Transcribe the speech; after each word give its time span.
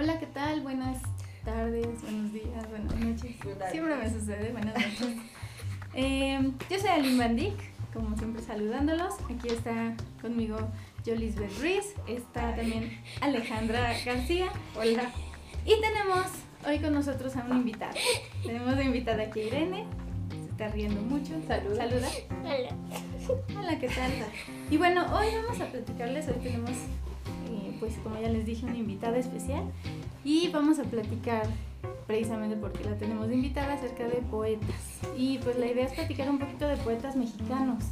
Hola, 0.00 0.18
¿qué 0.18 0.24
tal? 0.28 0.62
Buenas 0.62 1.02
tardes, 1.44 2.00
buenos 2.00 2.32
días, 2.32 2.70
buenas 2.70 2.94
noches. 2.96 3.36
Siempre 3.70 3.96
me 3.96 4.10
sucede, 4.10 4.50
buenas 4.50 4.74
noches. 4.74 5.16
Eh, 5.92 6.52
yo 6.70 6.78
soy 6.78 6.88
Aline 6.88 7.18
Bandic, 7.18 7.54
como 7.92 8.16
siempre 8.16 8.40
saludándolos. 8.40 9.12
Aquí 9.24 9.48
está 9.48 9.94
conmigo 10.22 10.56
Jolisbeth 11.04 11.52
Ruiz, 11.60 11.94
está 12.06 12.54
también 12.56 12.98
Alejandra 13.20 13.92
García. 14.06 14.46
Hola. 14.74 15.10
Y 15.66 15.78
tenemos 15.82 16.28
hoy 16.66 16.78
con 16.78 16.94
nosotros 16.94 17.36
a 17.36 17.44
una 17.44 17.56
invitada. 17.56 17.92
Tenemos 18.42 18.76
de 18.76 18.84
invitada 18.84 19.24
aquí 19.24 19.40
a 19.40 19.46
Irene, 19.48 19.84
se 20.30 20.50
está 20.50 20.68
riendo 20.68 21.02
mucho. 21.02 21.34
Saluda. 21.46 21.76
Saluda. 21.76 22.08
Hola. 22.44 23.58
Hola, 23.58 23.78
¿qué 23.78 23.88
tal? 23.88 24.12
Y 24.70 24.78
bueno, 24.78 25.04
hoy 25.14 25.26
vamos 25.42 25.60
a 25.60 25.66
platicarles, 25.66 26.28
hoy 26.28 26.42
tenemos, 26.42 26.70
pues 27.80 27.94
como 28.02 28.20
ya 28.20 28.28
les 28.28 28.46
dije, 28.46 28.66
una 28.66 28.76
invitada 28.76 29.16
especial 29.18 29.64
y 30.24 30.48
vamos 30.50 30.78
a 30.78 30.84
platicar 30.84 31.46
precisamente 32.06 32.56
porque 32.56 32.84
la 32.84 32.96
tenemos 32.98 33.28
de 33.28 33.34
invitada 33.34 33.74
acerca 33.74 34.04
de 34.04 34.18
poetas. 34.30 35.00
Y 35.16 35.38
pues 35.38 35.58
la 35.58 35.66
idea 35.66 35.86
es 35.86 35.92
platicar 35.94 36.28
un 36.30 36.38
poquito 36.38 36.68
de 36.68 36.76
poetas 36.76 37.16
mexicanos. 37.16 37.84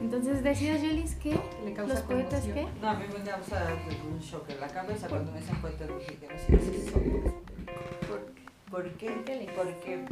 Entonces 0.00 0.42
decías, 0.42 0.82
Yolis, 0.82 1.14
que 1.14 1.38
¿Le 1.64 1.72
causa 1.72 1.94
los 1.94 2.02
poetas 2.02 2.40
conmoción? 2.42 2.68
qué? 2.74 2.80
No, 2.80 2.90
a 2.90 2.94
mí 2.94 3.04
me 3.16 3.22
causa 3.30 3.66
pues, 3.84 3.96
un 4.12 4.18
shock 4.18 4.50
en 4.50 4.60
la 4.60 4.66
cabeza 4.68 5.08
cuando 5.08 5.30
me 5.32 5.38
dicen 5.40 5.56
poetas 5.60 5.88
mexicanos. 5.90 6.42
¿Por 8.70 8.90
qué? 8.94 9.22
¿Qué 9.24 9.36
le- 9.36 9.46
Porque, 9.52 10.04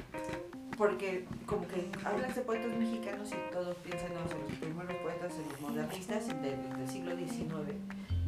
porque 0.83 1.25
como 1.47 1.63
que 1.69 1.89
hablas 2.05 2.35
de 2.35 2.43
poetas 2.43 2.77
mexicanos 2.77 3.31
y 3.31 3.53
todos 3.53 3.77
piensan 3.77 4.11
en 4.11 4.19
los 4.51 4.59
primeros 4.59 4.97
poetas, 4.97 5.33
en 5.37 5.49
los 5.49 5.61
modernistas 5.61 6.27
del, 6.27 6.43
del 6.77 6.89
siglo 6.89 7.17
XIX. 7.17 7.77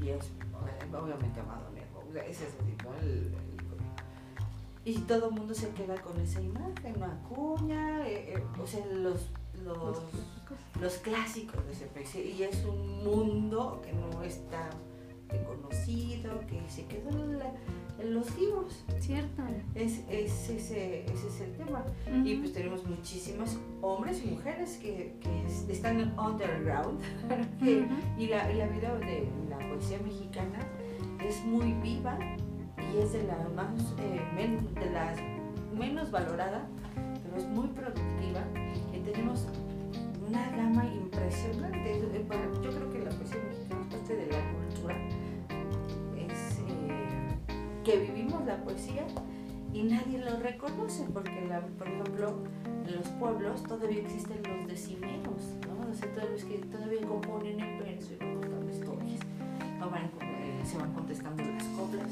Y 0.00 0.10
es 0.10 0.30
obviamente 0.92 1.40
Amado 1.40 1.68
Nervo. 1.74 2.04
sea, 2.12 2.24
Ese 2.24 2.44
es 2.46 2.54
el, 2.60 3.08
el, 3.08 3.34
y 4.84 4.98
todo 5.00 5.30
el 5.30 5.34
mundo 5.34 5.52
se 5.52 5.70
queda 5.70 5.96
con 6.00 6.20
esa 6.20 6.40
imagen. 6.40 7.02
Acuña, 7.02 8.06
eh, 8.06 8.34
eh, 8.36 8.42
o 8.62 8.66
sea, 8.68 8.86
los, 8.86 9.30
los, 9.64 9.98
los 10.80 10.94
clásicos 10.98 11.66
de 11.66 11.72
ese 11.72 11.86
país. 11.86 12.14
Y 12.14 12.40
es 12.44 12.64
un 12.64 13.02
mundo 13.02 13.82
que 13.84 13.92
no 13.94 14.22
está 14.22 14.70
conocido, 15.44 16.38
que 16.46 16.62
se 16.70 16.86
quedó 16.86 17.10
en, 17.10 17.38
la- 17.40 17.52
los 18.02 18.36
libros. 18.38 18.84
Cierto. 18.98 19.42
Es, 19.74 20.00
es 20.10 20.48
ese, 20.50 21.04
ese 21.04 21.28
es 21.28 21.40
el 21.40 21.52
tema. 21.56 21.84
Y 22.24 22.36
pues 22.36 22.52
tenemos 22.52 22.84
muchísimos 22.86 23.58
hombres 23.82 24.22
y 24.24 24.30
mujeres 24.30 24.78
que, 24.82 25.14
que 25.20 25.46
es- 25.46 25.68
están 25.68 26.00
en 26.00 26.18
underground. 26.18 27.00
que- 27.60 27.86
y 28.18 28.26
la, 28.26 28.50
y 28.52 28.56
la 28.56 28.66
vida 28.68 28.94
de 28.98 29.28
la 29.48 29.58
poesía 29.68 29.98
mexicana 30.04 30.58
es 31.24 31.44
muy 31.44 31.72
viva 31.74 32.18
y 32.92 32.98
es 32.98 33.12
de, 33.12 33.22
la 33.24 33.36
más, 33.54 33.94
eh, 33.98 34.20
men- 34.34 34.74
de 34.74 34.90
las 34.90 35.18
menos 35.76 36.10
valorada, 36.10 36.66
pero 37.22 37.36
es 37.36 37.46
muy 37.46 37.68
productiva. 37.68 38.40
Y 38.92 38.98
tenemos 39.00 39.46
una 40.28 40.50
gama 40.56 40.84
impresionante. 40.86 41.78
Eh, 41.98 42.00
Yo 42.62 42.70
creo 42.70 42.90
que 42.90 42.98
la 43.00 43.10
poesía 43.10 43.40
mexicana 43.48 43.80
es 43.82 43.94
parte 43.94 44.16
de 44.16 44.26
la 44.26 44.43
que 47.84 47.98
vivimos 47.98 48.44
la 48.46 48.56
poesía 48.64 49.06
y 49.72 49.82
nadie 49.84 50.18
lo 50.18 50.38
reconoce, 50.38 51.04
porque, 51.12 51.46
la, 51.48 51.60
por 51.60 51.88
ejemplo, 51.88 52.38
en 52.86 52.96
los 52.96 53.08
pueblos 53.20 53.62
todavía 53.64 54.00
existen 54.00 54.38
los 54.44 54.66
decimeros, 54.68 55.56
¿no? 55.66 55.90
O 55.90 55.94
sea, 55.94 56.10
todavía, 56.12 56.36
que 56.48 56.58
todavía 56.66 57.00
componen 57.06 57.60
en 57.60 57.78
verso 57.78 58.12
y 58.14 58.16
van 58.24 58.34
contando 58.40 58.70
historias, 58.72 59.20
¿no? 59.80 59.90
Van, 59.90 60.04
eh, 60.22 60.60
se 60.64 60.78
van 60.78 60.92
contestando 60.92 61.42
las 61.44 61.64
coplas 61.64 62.10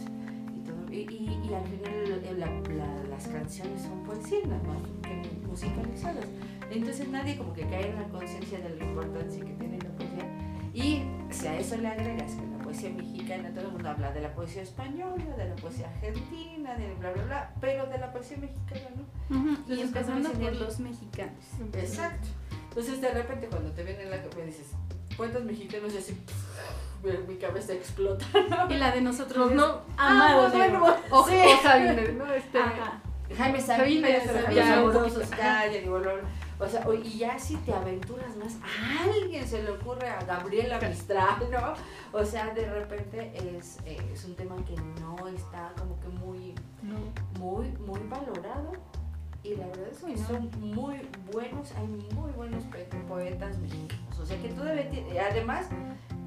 y 0.57 0.61
todo. 0.67 0.93
Y, 0.93 0.97
y- 1.15 1.41
y 1.49 1.55
al 1.55 1.65
final 1.65 2.25
eh, 2.25 2.35
la- 2.39 2.75
la- 2.75 3.05
las 3.09 3.29
canciones 3.29 3.83
son 3.83 4.03
poesía, 4.05 4.41
nada 4.47 4.79
que 5.03 5.47
musicalizadas. 5.47 6.27
Entonces 6.71 7.09
nadie 7.09 7.37
como 7.37 7.53
que 7.53 7.63
cae 7.67 7.91
en 7.91 7.97
la 7.97 8.09
conciencia 8.09 8.59
de 8.59 8.77
la 8.77 8.85
importancia 8.85 9.45
que 9.45 9.53
tiene 9.53 9.79
la 9.79 9.91
poesía. 9.91 10.27
Y 10.75 11.03
si 11.31 11.47
a 11.47 11.59
eso 11.59 11.77
le 11.77 11.89
agregas 11.89 12.33
que 12.35 12.47
poesía 12.73 12.91
mexicana, 12.91 13.51
todo 13.51 13.67
el 13.67 13.73
mundo 13.73 13.89
habla 13.91 14.13
de 14.13 14.21
la 14.23 14.35
poesía 14.35 14.63
española, 14.63 15.37
de 15.37 15.49
la 15.49 15.55
poesía 15.57 15.89
argentina, 15.89 16.75
de 16.75 16.95
bla, 16.95 17.13
bla, 17.13 17.25
bla, 17.25 17.51
pero 17.61 17.87
de 17.87 17.99
la 17.99 18.13
poesía 18.13 18.39
mexicana 18.39 18.89
no. 18.97 19.37
Ujú. 19.37 19.49
Y 19.49 19.53
Entonces, 19.53 19.85
empezando 19.87 20.31
por 20.33 20.53
los 20.55 20.81
mexicanos. 20.81 21.45
Exacto. 21.75 22.29
Entonces 22.71 23.01
de 23.03 23.11
repente 23.11 23.49
cuando 23.49 23.71
te 23.73 23.83
viene 23.83 24.05
en 24.05 24.11
la 24.11 24.17
cabeza 24.23 24.45
dices, 24.47 24.67
poetas 25.17 25.43
mexicanos, 25.45 25.93
y 25.93 25.99
así, 25.99 26.19
mi, 27.05 27.13
mi 27.35 27.39
cabeza 27.39 27.75
explota. 27.75 28.25
Y 28.71 28.75
la 28.75 28.91
de 28.93 29.03
nosotros 29.03 29.49
Pues 29.49 29.51
es 29.51 29.57
no. 29.57 29.83
Amado 29.99 30.47
Ah, 30.47 30.49
bueno, 30.51 30.65
Nervo. 30.65 30.97
O, 31.11 31.29
Sí. 31.29 31.35
o 31.37 31.63
Sabines, 31.63 32.15
¿no? 32.17 32.33
Este, 32.33 32.59
Ajá. 32.59 33.03
Jaime 33.37 33.61
Sabines, 33.61 34.23
Sabines, 34.25 34.43
Sabines, 34.45 34.69
los 34.69 34.95
un 34.97 36.21
O 36.63 36.69
sea, 36.69 36.87
y 36.95 37.19
ya 37.19 37.39
si 37.39 37.57
te 37.57 37.73
aventuras 37.75 38.37
más, 38.37 38.55
a 38.63 39.05
alguien 39.05 39.47
se 39.47 39.63
le 39.63 39.71
ocurre 39.73 40.09
a 40.09 40.23
Gabriela 40.25 40.79
Mistral, 40.81 41.49
¿no? 41.51 41.75
O 42.19 42.25
sea, 42.25 42.55
de 42.55 42.71
repente 42.71 43.33
es, 43.59 43.79
eh, 43.85 43.99
es 44.13 44.25
un 44.25 44.35
tema 44.37 44.55
que 44.65 44.77
no 45.01 45.27
está 45.29 45.73
como 45.79 45.99
que 46.01 46.09
muy, 46.09 46.55
no. 46.83 46.99
muy, 47.41 47.69
muy 47.87 48.01
valorado. 48.09 48.73
Y 49.45 49.57
la 49.57 49.67
verdad 49.67 49.89
es 49.91 49.99
que 49.99 50.15
no. 50.15 50.27
son 50.29 50.51
muy 50.61 51.01
buenos, 51.33 51.73
hay 51.73 51.87
muy 52.15 52.31
buenos 52.33 52.63
poetas 53.09 53.59
mexicanos. 53.59 54.19
O 54.21 54.25
sea, 54.25 54.41
que 54.41 54.49
todavía, 54.51 54.89
tiene- 54.89 55.19
además, 55.19 55.67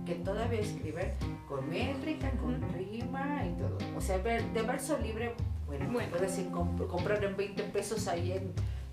que 0.05 0.15
todavía 0.15 0.59
escriben 0.59 1.13
con 1.47 1.69
métrica, 1.69 2.29
con 2.31 2.61
rima 2.73 3.45
y 3.45 3.53
todo. 3.57 3.77
O 3.95 4.01
sea, 4.01 4.17
de 4.17 4.61
verso 4.63 4.97
libre, 4.97 5.33
bueno, 5.65 5.89
Bueno. 5.93 6.09
puedes 6.11 6.37
comprar 6.89 7.23
en 7.23 7.37
20 7.37 7.63
pesos 7.63 8.05
ahí 8.09 8.33
en, 8.33 8.51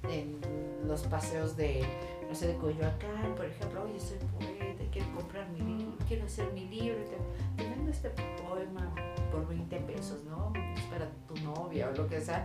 en 0.09 0.41
los 0.87 1.03
paseos 1.03 1.56
de, 1.56 1.84
no 2.28 2.34
sé, 2.34 2.48
de 2.48 2.56
Coyoacán, 2.56 3.34
por 3.37 3.47
ejemplo. 3.47 3.82
Oye, 3.84 3.98
soy 4.00 4.19
poeta, 4.38 4.82
quiero 4.93 5.09
comprar 5.15 5.48
mi 5.50 5.60
libro, 5.60 5.97
quiero 6.09 6.25
hacer 6.25 6.53
mi 6.53 6.69
libro. 6.69 6.98
Te, 7.04 7.62
te 7.62 7.70
vendo 7.70 7.91
este 7.91 8.10
poema 8.10 8.92
por 9.31 9.47
20 9.48 9.76
pesos, 9.81 10.25
¿no? 10.25 10.53
Es 10.76 10.82
para 10.84 11.09
tu 11.26 11.37
novia 11.42 11.88
o 11.88 11.97
lo 11.97 12.09
que 12.09 12.21
sea. 12.21 12.44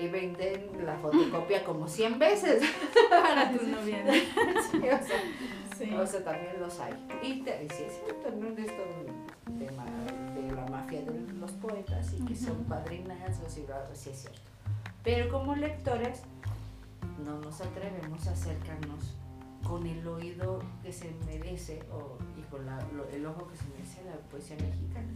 Y 0.00 0.08
venden 0.08 0.70
la 0.84 0.96
fotocopia 0.98 1.64
como 1.64 1.86
100 1.86 2.18
veces. 2.18 2.62
Para 3.10 3.52
tu 3.52 3.66
novia. 3.66 4.04
¿no? 4.04 4.12
Sí, 4.12 4.78
o 4.78 4.80
sea, 4.80 5.20
Sí. 5.78 5.94
o 5.94 6.06
sea, 6.06 6.22
también 6.24 6.60
los 6.60 6.78
hay. 6.80 6.92
Y 7.22 7.40
te 7.42 7.58
decía, 7.58 7.86
es 7.86 8.00
cierto, 8.04 8.30
no 8.38 8.48
es 8.48 8.58
esto 8.58 8.82
un 9.46 9.58
tema 9.58 9.84
de 10.34 10.52
la 10.54 10.66
mafia 10.66 11.00
de 11.02 11.32
los 11.34 11.50
poetas 11.52 12.12
y 12.14 12.24
que 12.24 12.36
son 12.36 12.58
y 12.60 12.98
bla, 13.02 13.14
bla, 13.86 13.94
sí 13.94 14.10
es 14.10 14.20
cierto. 14.20 14.40
Pero 15.02 15.30
como 15.30 15.54
lectores 15.56 16.22
no 17.24 17.38
nos 17.40 17.60
atrevemos 17.60 18.26
a 18.26 18.32
acercarnos 18.32 19.16
con 19.66 19.86
el 19.86 20.06
oído 20.06 20.58
que 20.82 20.92
se 20.92 21.14
merece 21.26 21.82
o, 21.92 22.18
y 22.38 22.42
con 22.50 22.66
la- 22.66 22.84
lo- 22.96 23.08
el 23.08 23.24
ojo 23.26 23.46
que 23.48 23.56
se 23.56 23.64
merece 23.68 24.04
la 24.04 24.16
poesía 24.28 24.56
mexicana. 24.56 25.08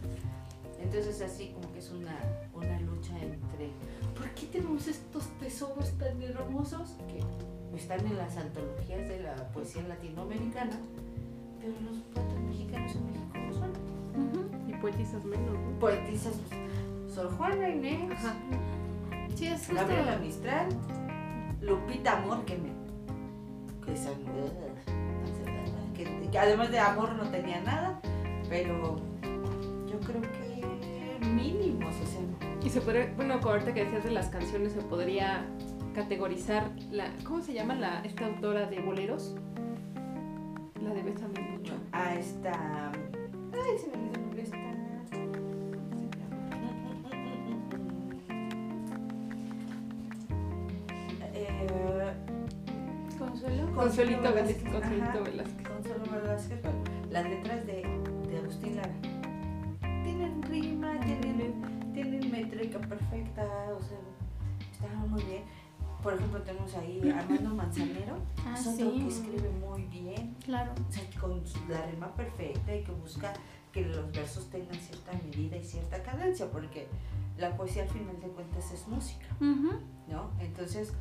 Entonces 0.79 1.21
así 1.21 1.51
como 1.53 1.71
que 1.73 1.79
es 1.79 1.89
una, 1.91 2.15
una 2.53 2.79
lucha 2.81 3.13
entre 3.19 3.71
¿por 4.15 4.29
qué 4.35 4.45
tenemos 4.47 4.87
estos 4.87 5.27
tesoros 5.39 5.91
tan 5.97 6.21
hermosos 6.21 6.95
que 7.07 7.19
están 7.75 8.05
en 8.05 8.15
las 8.17 8.37
antologías 8.37 9.07
de 9.09 9.19
la 9.21 9.35
poesía 9.51 9.83
latinoamericana, 9.83 10.79
pero 11.59 11.73
los 11.81 11.97
poetas 12.13 12.39
mexicanos 12.47 12.95
en 12.95 13.05
México 13.07 13.37
no 13.37 13.53
son? 13.53 14.69
Y 14.69 14.73
poetizas 14.75 15.23
menos, 15.25 15.53
¿no? 15.59 15.79
Poetisas, 15.79 16.33
Sor 17.13 17.35
Juana 17.37 17.69
Inés, 17.69 18.11
Ajá. 18.11 18.35
Sí, 19.35 19.47
es. 19.47 19.67
Gabriela 19.71 20.17
Mistral, 20.17 20.67
Lupita 21.61 22.17
Amor, 22.17 22.45
que 22.45 22.57
me... 22.57 22.69
que 23.85 23.93
que, 25.95 26.29
que 26.29 26.39
además 26.39 26.69
de 26.69 26.79
amor 26.79 27.13
no 27.15 27.23
tenía 27.29 27.59
nada, 27.61 27.99
pero 28.49 28.97
yo 29.91 29.99
creo 30.01 30.21
que 30.21 31.25
mínimos, 31.25 31.95
o 31.95 32.05
sea, 32.05 32.21
Y 32.63 32.69
se 32.69 32.81
podría, 32.81 33.11
bueno, 33.15 33.39
ahorita 33.41 33.73
que 33.73 33.85
decías 33.85 34.03
de 34.03 34.11
las 34.11 34.27
canciones, 34.29 34.73
se 34.73 34.81
podría 34.81 35.45
categorizar 35.95 36.69
la, 36.91 37.11
¿cómo 37.23 37.41
se 37.41 37.53
llama 37.53 37.73
la, 37.73 38.01
esta 38.01 38.27
autora 38.27 38.67
de 38.67 38.79
boleros? 38.79 39.35
La 40.83 40.93
de 40.93 41.01
Bésame 41.01 41.39
mucho. 41.51 41.73
a 41.91 42.13
esta... 42.13 42.91
Ay, 43.53 43.77
se 43.79 43.97
me 43.97 44.06
Consuelito 53.87 54.33
Velázquez, 54.33 54.63
Consuelito 54.69 55.23
Velázquez. 55.23 55.67
Consuelo 55.67 56.03
Velázquez, 56.11 56.61
bueno, 56.61 56.77
las 57.09 57.29
letras 57.29 57.65
de, 57.65 57.73
de 58.29 58.37
Agustín 58.37 58.75
Lara 58.75 58.93
tienen 60.03 60.43
rima, 60.43 60.99
tienen, 60.99 61.91
tienen 61.93 62.29
métrica 62.29 62.79
perfecta, 62.79 63.43
o 63.73 63.81
sea, 63.81 63.97
están 64.73 65.09
muy 65.09 65.23
bien. 65.23 65.43
Por 66.03 66.15
ejemplo, 66.15 66.41
tenemos 66.41 66.75
ahí 66.75 67.09
a 67.09 67.19
Armando 67.19 67.55
Manzanero, 67.55 68.17
Ah, 68.45 68.55
es 68.59 68.67
otro 68.67 68.91
sí. 68.91 68.99
que 68.99 69.07
escribe 69.07 69.49
muy 69.65 69.83
bien, 69.83 70.35
Claro. 70.43 70.73
o 70.89 70.91
sea, 70.91 71.03
con 71.21 71.41
la 71.69 71.85
rima 71.85 72.13
perfecta 72.13 72.75
y 72.75 72.83
que 72.83 72.91
busca 72.91 73.31
que 73.71 73.83
los 73.85 74.11
versos 74.11 74.49
tengan 74.49 74.75
cierta 74.75 75.13
medida 75.13 75.55
y 75.55 75.63
cierta 75.63 76.03
cadencia, 76.03 76.51
porque 76.51 76.87
la 77.37 77.55
poesía 77.55 77.83
al 77.83 77.89
final 77.89 78.19
de 78.19 78.27
cuentas 78.27 78.69
es 78.69 78.85
música. 78.89 79.27
¿no? 79.39 80.29
Entonces, 80.41 80.91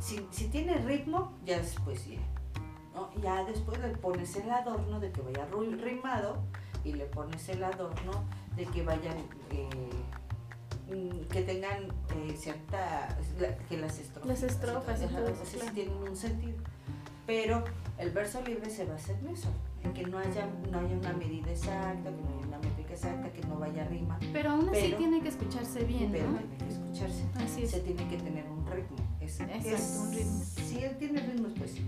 si, 0.00 0.26
si 0.30 0.48
tiene 0.48 0.74
ritmo, 0.78 1.32
ya 1.44 1.56
es 1.58 1.74
poesía, 1.80 2.20
¿no? 2.94 3.10
Ya 3.22 3.44
después 3.44 3.78
le 3.80 3.88
pones 3.88 4.34
el 4.36 4.50
adorno 4.50 5.00
de 5.00 5.10
que 5.12 5.20
vaya 5.22 5.46
rimado 5.82 6.38
y 6.84 6.92
le 6.92 7.06
pones 7.06 7.48
el 7.48 7.64
adorno 7.64 8.24
de 8.56 8.64
que 8.66 8.82
vayan, 8.82 9.16
eh, 9.50 9.68
mm, 10.94 11.28
que 11.28 11.42
tengan 11.42 11.84
eh, 12.14 12.34
cierta, 12.36 13.16
que 13.68 13.76
las 13.76 13.98
estrofas, 13.98 14.28
Las 14.28 14.42
estrofas 14.42 15.00
sí 15.00 15.56
claro. 15.56 15.72
tienen 15.74 15.96
un 15.96 16.16
sentido. 16.16 16.56
Pero 17.26 17.64
el 17.98 18.10
verso 18.10 18.40
libre 18.42 18.70
se 18.70 18.84
basa 18.84 19.12
en 19.12 19.28
eso, 19.30 19.48
en 19.82 19.92
que 19.92 20.04
no 20.06 20.18
haya, 20.18 20.46
no 20.70 20.78
haya 20.78 20.96
una 20.96 21.12
medida 21.12 21.50
exacta, 21.50 22.04
que 22.10 22.22
no 22.22 22.28
haya 22.38 22.46
una 22.46 22.58
métrica 22.58 22.92
exacta, 22.92 23.32
que 23.32 23.40
no 23.48 23.56
vaya 23.58 23.84
rima, 23.88 24.16
Pero 24.32 24.50
aún 24.52 24.68
así 24.68 24.78
Pero- 24.82 24.96
tiene 24.98 25.20
que 25.20 25.28
escucharse 25.30 25.82
bien, 25.84 26.12
pero 26.12 26.30
¿no? 26.30 26.38
Tiene 26.98 27.12
que 27.12 27.18
escucharse. 27.20 27.44
Así 27.44 27.62
es. 27.64 27.70
Se 27.70 27.80
tiene 27.80 28.08
que 28.08 28.16
tener 28.16 28.44
un 28.46 28.66
ritmo. 28.70 28.96
Es, 29.20 29.40
Exacto, 29.40 29.68
es- 29.68 30.00
un 30.02 30.14
ritmo. 30.14 30.44
Si 30.44 30.78
él 30.84 30.96
tiene 30.98 31.20
ritmo, 31.20 31.48
es 31.48 31.54
poesía. 31.54 31.82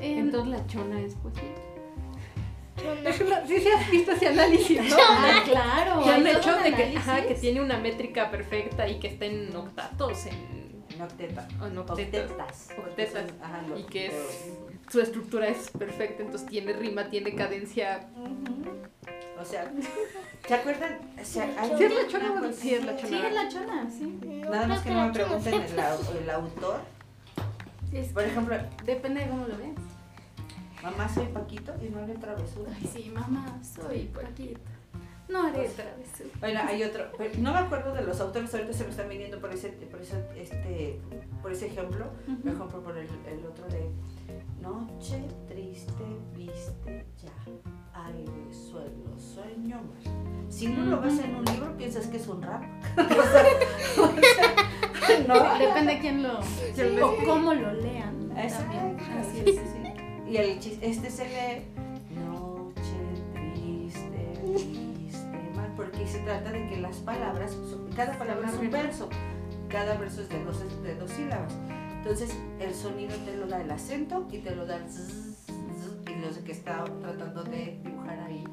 Em, 0.00 0.18
Entonces 0.18 0.50
la 0.58 0.66
chona 0.66 1.00
es 1.00 1.14
poesía. 1.14 1.42
Sí, 3.48 3.58
sí 3.58 3.68
has 3.76 3.90
visto 3.90 4.12
ese 4.12 4.28
análisis, 4.28 4.78
¿no? 4.88 4.96
ah, 5.00 5.42
claro. 5.44 6.00
Que 6.04 6.10
han 6.10 6.24
hecho 6.26 6.52
de 6.58 6.62
que, 6.70 6.74
análisis. 6.84 6.96
ajá, 6.98 7.26
que 7.26 7.34
tiene 7.34 7.60
una 7.60 7.76
métrica 7.78 8.30
perfecta 8.30 8.88
y 8.88 9.00
que 9.00 9.08
está 9.08 9.24
en 9.24 9.54
octatos, 9.56 10.26
en, 10.26 10.84
En 10.94 11.02
octeta. 11.02 11.48
o 11.60 11.66
en 11.66 11.76
octetas. 11.78 12.30
Octetas. 12.30 12.68
Octetas. 12.78 13.28
son- 13.30 13.42
ajá, 13.42 13.62
Y 13.76 13.82
que 13.82 14.06
es, 14.06 14.12
su 14.92 15.00
estructura 15.00 15.48
es 15.48 15.70
perfecta, 15.72 16.22
entonces 16.22 16.48
tiene 16.48 16.72
rima, 16.72 17.10
tiene 17.10 17.34
cadencia. 17.34 18.08
O 19.40 19.44
sea, 19.44 19.70
¿se 20.46 20.54
acuerdan? 20.54 20.98
O 21.20 21.24
sea, 21.24 21.44
hay 21.58 21.70
Sí, 21.78 21.84
es 21.84 21.94
la 21.94 22.08
chona, 22.08 22.40
poesía- 22.40 22.52
sí, 22.60 22.74
es 22.74 22.84
la 22.84 22.96
chona. 22.96 23.08
Sí, 23.08 23.26
es 23.26 23.34
la 23.34 23.48
chona, 23.48 23.90
sí. 23.90 24.20
Nada 24.50 24.66
más 24.66 24.80
que 24.82 24.90
no 24.90 25.06
me 25.06 25.12
pregunten 25.12 25.54
el, 25.54 25.78
el 26.22 26.30
autor. 26.30 26.80
Es- 27.92 28.08
Por 28.12 28.24
ejemplo, 28.24 28.56
depende 28.84 29.20
de 29.20 29.28
cómo 29.28 29.46
lo 29.46 29.56
veas. 29.56 29.76
mamá 30.82 31.08
soy 31.12 31.26
Paquito 31.26 31.72
y 31.82 31.88
no 31.90 32.02
haré 32.02 32.14
travesura. 32.14 32.70
Ay, 32.74 32.90
sí, 32.92 33.10
mamá, 33.14 33.58
soy 33.62 34.04
Paquito. 34.14 34.60
No 35.28 35.42
haré 35.42 35.68
travesura. 35.68 36.30
Bueno, 36.40 36.60
hay 36.66 36.82
otro, 36.84 37.04
pero 37.18 37.38
no 37.38 37.52
me 37.52 37.58
acuerdo 37.58 37.92
de 37.94 38.02
los 38.02 38.18
autores, 38.20 38.52
ahorita 38.54 38.72
se 38.72 38.84
me 38.84 38.90
están 38.90 39.08
viniendo 39.08 39.38
por 39.40 39.52
ese, 39.52 39.68
por 39.68 40.00
ese, 40.00 40.24
este, 40.36 41.00
por 41.42 41.52
ese 41.52 41.66
ejemplo, 41.66 42.06
por 42.26 42.34
Ujú. 42.34 42.48
ejemplo, 42.48 42.82
por 42.82 42.96
el, 42.96 43.08
el 43.26 43.46
otro 43.46 43.66
de 43.68 43.90
Noche 44.62 45.22
triste 45.46 45.92
viste 46.34 47.06
ya, 47.22 48.02
aire, 48.06 48.52
suelo, 48.52 49.16
sueño, 49.18 49.76
mar. 49.76 50.14
Si 50.50 50.66
no 50.68 50.84
lo 50.86 51.00
ves 51.00 51.18
en 51.20 51.36
un 51.36 51.44
libro, 51.44 51.76
piensas 51.76 52.06
que 52.08 52.16
es 52.16 52.26
un 52.26 52.42
rap. 52.42 52.62
O 52.98 53.04
sea, 53.04 53.44
o 54.02 55.06
sea, 55.06 55.26
no. 55.26 55.58
Depende 55.66 55.94
de 55.94 55.98
quién 56.00 56.22
lo. 56.22 56.42
Sí. 56.42 56.82
O 57.02 57.16
cómo 57.24 57.54
lo 57.54 57.72
lean. 57.74 58.32
Exacto, 58.36 58.76
También. 58.76 58.98
sí, 59.00 59.40
Así 59.40 59.42
sí, 59.44 59.50
es. 59.50 59.70
sí. 59.70 60.30
Y 60.32 60.36
el 60.36 60.58
chis- 60.60 60.78
este 60.82 61.10
se 61.10 61.24
lee 61.24 61.64
trata 66.28 66.52
de 66.52 66.66
que 66.68 66.76
las 66.76 66.98
palabras, 66.98 67.56
cada 67.96 68.18
palabra 68.18 68.50
es 68.50 68.54
un 68.56 68.70
verso, 68.70 69.08
cada 69.70 69.96
verso 69.96 70.20
es 70.20 70.28
de 70.28 70.44
dos, 70.44 70.62
de 70.82 70.94
dos 70.94 71.10
sílabas. 71.10 71.54
Entonces 71.96 72.36
el 72.60 72.74
sonido 72.74 73.16
te 73.24 73.34
lo 73.34 73.46
da 73.46 73.62
el 73.62 73.70
acento 73.70 74.28
y 74.30 74.40
te 74.40 74.54
lo 74.54 74.66
da 74.66 74.76
el 74.76 74.90
zzz, 74.90 75.46
zzz, 75.46 76.10
y 76.10 76.14
lo 76.20 76.44
que 76.44 76.52
está 76.52 76.84
tratando 77.00 77.44
de 77.44 77.80
dibujar 77.82 78.20
ahí 78.20 78.44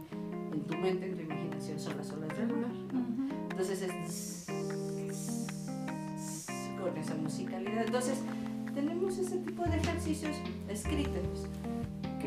en 0.54 0.62
tu 0.62 0.78
mente, 0.78 1.06
en 1.08 1.16
tu 1.16 1.22
imaginación, 1.24 1.78
son 1.78 1.98
las 1.98 2.10
olas 2.14 2.38
del 2.38 2.48
lunar. 2.48 2.72
Entonces 3.52 3.82
es 3.82 4.46
con 6.80 6.96
esa 6.96 7.16
musicalidad. 7.16 7.88
Entonces 7.88 8.20
tenemos 8.74 9.18
ese 9.18 9.40
tipo 9.40 9.66
de 9.66 9.76
ejercicios 9.76 10.38
escritos 10.70 11.50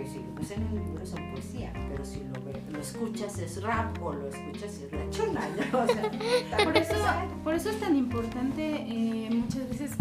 que 0.03 0.09
si 0.09 0.19
lo 0.19 0.35
ves 0.35 0.51
en 0.53 0.65
un 0.65 0.75
libro 0.85 1.05
son 1.07 1.31
poesía, 1.33 1.73
pero 1.91 2.05
si 2.05 2.21
lo, 2.25 2.33
ve- 2.45 2.63
lo 2.71 2.79
escuchas 2.81 3.39
es 3.39 3.63
rap 3.63 4.01
o 4.03 4.13
lo 4.13 4.29
escuchas 4.29 4.81
es 4.81 4.93
la 4.93 5.11
chona. 5.11 5.41
¿no? 5.73 5.79
O 5.81 5.87
sea, 5.87 6.11
Por 6.65 6.77
eso, 6.77 6.95
por 7.45 7.55
eso 7.55 7.71
es 7.71 7.81
tan 7.81 7.97
importante 7.97 8.77
eh, 8.89 9.29
muchas 9.33 9.69
veces 9.69 9.93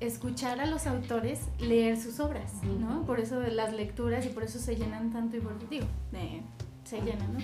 escuchar 0.00 0.60
a 0.60 0.66
los 0.66 0.86
autores 0.86 1.40
leer 1.60 1.96
sus 2.00 2.18
obras, 2.20 2.52
¿no? 2.80 3.02
Por 3.06 3.20
eso 3.20 3.40
las 3.40 3.72
lecturas 3.72 4.26
y 4.26 4.30
por 4.30 4.42
eso 4.42 4.58
se 4.58 4.74
llenan 4.76 5.12
tanto 5.12 5.36
y 5.36 5.40
por 5.40 5.68
digo, 5.68 5.86
eh, 6.12 6.40
se 6.84 7.00
llenan, 7.00 7.34
¿no? 7.34 7.38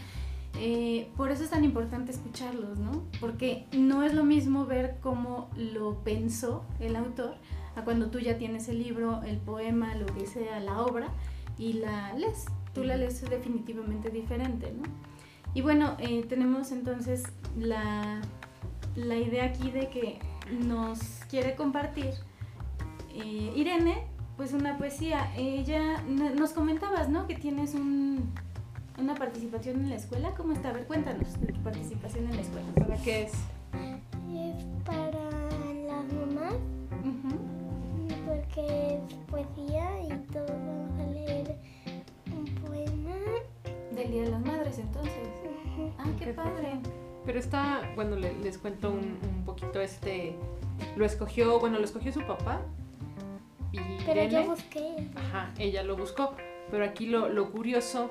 Eh, 0.61 1.09
por 1.17 1.31
eso 1.31 1.45
es 1.45 1.51
tan 1.51 1.63
importante 1.63 2.11
escucharlos, 2.11 2.79
¿no? 2.79 3.05
Porque 3.21 3.67
no 3.73 4.03
es 4.03 4.13
lo 4.13 4.25
mismo 4.25 4.67
ver 4.67 4.97
cómo 5.01 5.49
lo 5.57 6.03
pensó 6.03 6.65
el 6.81 6.97
autor 6.97 7.37
a 7.77 7.83
cuando 7.83 8.11
tú 8.11 8.19
ya 8.19 8.39
tienes 8.39 8.69
el 8.69 8.81
libro, 8.83 9.23
el 9.23 9.37
poema, 9.37 9.95
lo 9.95 10.07
que 10.07 10.27
sea, 10.27 10.59
la 10.59 10.81
obra 10.83 11.11
y 11.59 11.75
la 11.75 12.13
lees. 12.15 12.47
Tú 12.75 12.85
la 12.85 12.97
lees 12.97 13.21
definitivamente 13.29 14.11
diferente, 14.11 14.73
¿no? 14.73 14.83
Y 15.55 15.63
bueno, 15.63 15.97
eh, 15.99 16.25
tenemos 16.29 16.71
entonces 16.73 17.25
la, 17.59 18.21
la 18.95 19.17
idea 19.17 19.45
aquí 19.45 19.71
de 19.71 19.89
que 19.89 20.19
nos 20.51 20.99
quiere 21.29 21.57
compartir 21.57 22.13
eh, 23.15 23.53
Irene, 23.57 24.05
pues 24.37 24.53
una 24.53 24.79
poesía. 24.79 25.33
Ella 25.37 26.03
nos 26.07 26.51
comentabas, 26.51 27.09
¿no? 27.09 27.27
Que 27.27 27.35
tienes 27.35 27.75
un, 27.75 28.31
una 28.99 29.15
participación 29.15 29.81
en 29.81 29.91
la 29.91 29.97
escuela. 29.97 30.35
¿Cómo 30.37 30.53
está? 30.53 30.71
A 30.71 30.73
ver, 30.73 30.87
cuéntanos 30.87 31.41
de 31.41 31.53
tu 31.53 31.61
participación 31.63 32.27
en 32.29 32.37
la 32.37 32.43
escuela. 32.43 32.67
¿Para 32.75 32.97
qué 33.03 33.25
es? 33.25 33.33
Es 34.31 34.65
para 34.85 35.31
las 35.87 36.13
mamás, 36.13 36.55
porque 38.27 38.95
es 38.95 39.15
poesía 39.29 40.03
y 40.03 40.33
todos 40.33 40.78
Del 43.99 44.11
Día 44.13 44.23
de 44.23 44.31
las 44.31 44.41
Madres, 44.45 44.79
entonces. 44.79 45.13
Ah, 45.99 46.05
qué 46.19 46.27
padre. 46.33 46.79
Pero 47.27 47.39
está, 47.39 47.83
bueno, 47.95 48.17
le- 48.17 48.35
les 48.39 48.57
cuento 48.59 48.91
un, 48.91 49.19
un 49.23 49.45
poquito 49.45 49.81
este. 49.81 50.35
Lo 50.97 51.05
escogió, 51.05 51.59
bueno, 51.59 51.79
lo 51.79 51.85
escogió 51.85 52.13
su 52.13 52.23
papá. 52.23 52.61
Y 53.73 53.79
Pero 54.07 54.23
Irene, 54.23 54.31
yo 54.45 54.51
busqué. 54.51 55.09
Ajá, 55.17 55.51
ella 55.59 55.83
lo 55.83 55.97
buscó. 55.97 56.35
Pero 56.71 56.85
aquí 56.85 57.07
lo, 57.07 57.29
lo 57.29 57.51
curioso 57.51 58.11